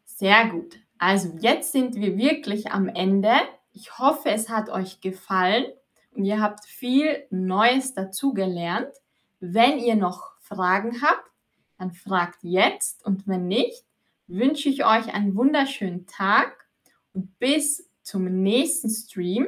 Sehr 0.06 0.50
gut. 0.50 0.80
Also 1.00 1.34
jetzt 1.40 1.72
sind 1.72 1.96
wir 1.96 2.18
wirklich 2.18 2.72
am 2.72 2.90
Ende. 2.90 3.34
Ich 3.76 3.98
hoffe, 3.98 4.30
es 4.30 4.50
hat 4.50 4.70
euch 4.70 5.02
gefallen 5.02 5.66
und 6.12 6.26
ihr 6.26 6.40
habt 6.40 6.64
viel 6.64 7.26
Neues 7.32 7.96
dazugelernt. 7.96 8.94
Wenn 9.40 9.80
ihr 9.80 9.96
noch 9.96 10.38
Fragen 10.40 11.02
habt, 11.02 11.32
dann 11.80 11.92
fragt 11.92 12.44
jetzt 12.44 13.04
und 13.04 13.28
wenn 13.28 13.48
nicht, 13.48 13.84
wünsche 14.28 14.70
ich 14.70 14.86
euch 14.86 15.14
einen 15.14 15.36
wunderschönen 15.36 16.06
Tag 16.06 16.68
und 17.14 17.40
bis 17.40 17.90
zum 18.04 18.26
nächsten 18.44 18.92
Stream. 18.92 19.48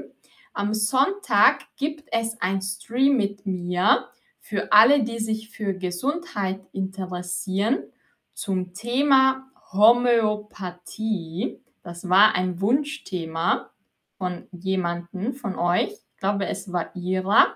Am 0.53 0.73
Sonntag 0.73 1.59
gibt 1.77 2.09
es 2.11 2.41
ein 2.41 2.63
Stream 2.63 3.17
mit 3.17 3.45
mir 3.45 4.09
für 4.39 4.71
alle, 4.71 5.03
die 5.03 5.19
sich 5.19 5.51
für 5.51 5.75
Gesundheit 5.75 6.61
interessieren 6.71 7.83
zum 8.33 8.73
Thema 8.73 9.51
Homöopathie. 9.71 11.59
Das 11.83 12.09
war 12.09 12.33
ein 12.33 12.59
Wunschthema 12.59 13.69
von 14.25 14.47
jemanden 14.51 15.35
von 15.35 15.55
euch. 15.55 15.91
Ich 15.91 16.17
glaube, 16.17 16.47
es 16.47 16.73
war 16.73 16.89
Ira. 16.95 17.55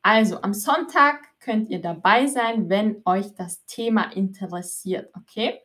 Also 0.00 0.40
am 0.40 0.54
Sonntag 0.54 1.20
könnt 1.38 1.68
ihr 1.68 1.82
dabei 1.82 2.26
sein, 2.26 2.70
wenn 2.70 3.02
euch 3.04 3.34
das 3.34 3.66
Thema 3.66 4.04
interessiert, 4.04 5.14
okay? 5.14 5.60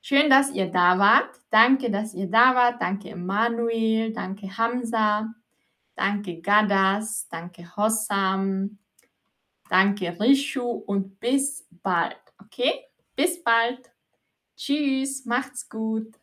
Schön, 0.00 0.30
dass 0.30 0.50
ihr 0.52 0.70
da 0.70 0.98
wart. 0.98 1.28
Danke, 1.50 1.90
dass 1.90 2.14
ihr 2.14 2.26
da 2.26 2.54
wart. 2.54 2.80
Danke, 2.80 3.10
Emanuel. 3.10 4.14
Danke, 4.14 4.56
Hamza. 4.56 5.28
Danke, 5.94 6.40
Gadas. 6.40 7.28
Danke, 7.28 7.76
Hossam. 7.76 8.78
Danke, 9.68 10.18
Rishu. 10.18 10.70
Und 10.70 11.20
bis 11.20 11.68
bald. 11.70 12.16
Okay? 12.38 12.72
Bis 13.14 13.44
bald. 13.44 13.92
Tschüss. 14.56 15.26
Macht's 15.26 15.68
gut. 15.68 16.19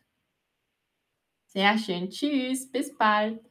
Sehr 1.54 1.78
schön. 1.78 2.10
Tschüss. 2.10 2.70
Bis 2.70 2.94
bald. 2.96 3.47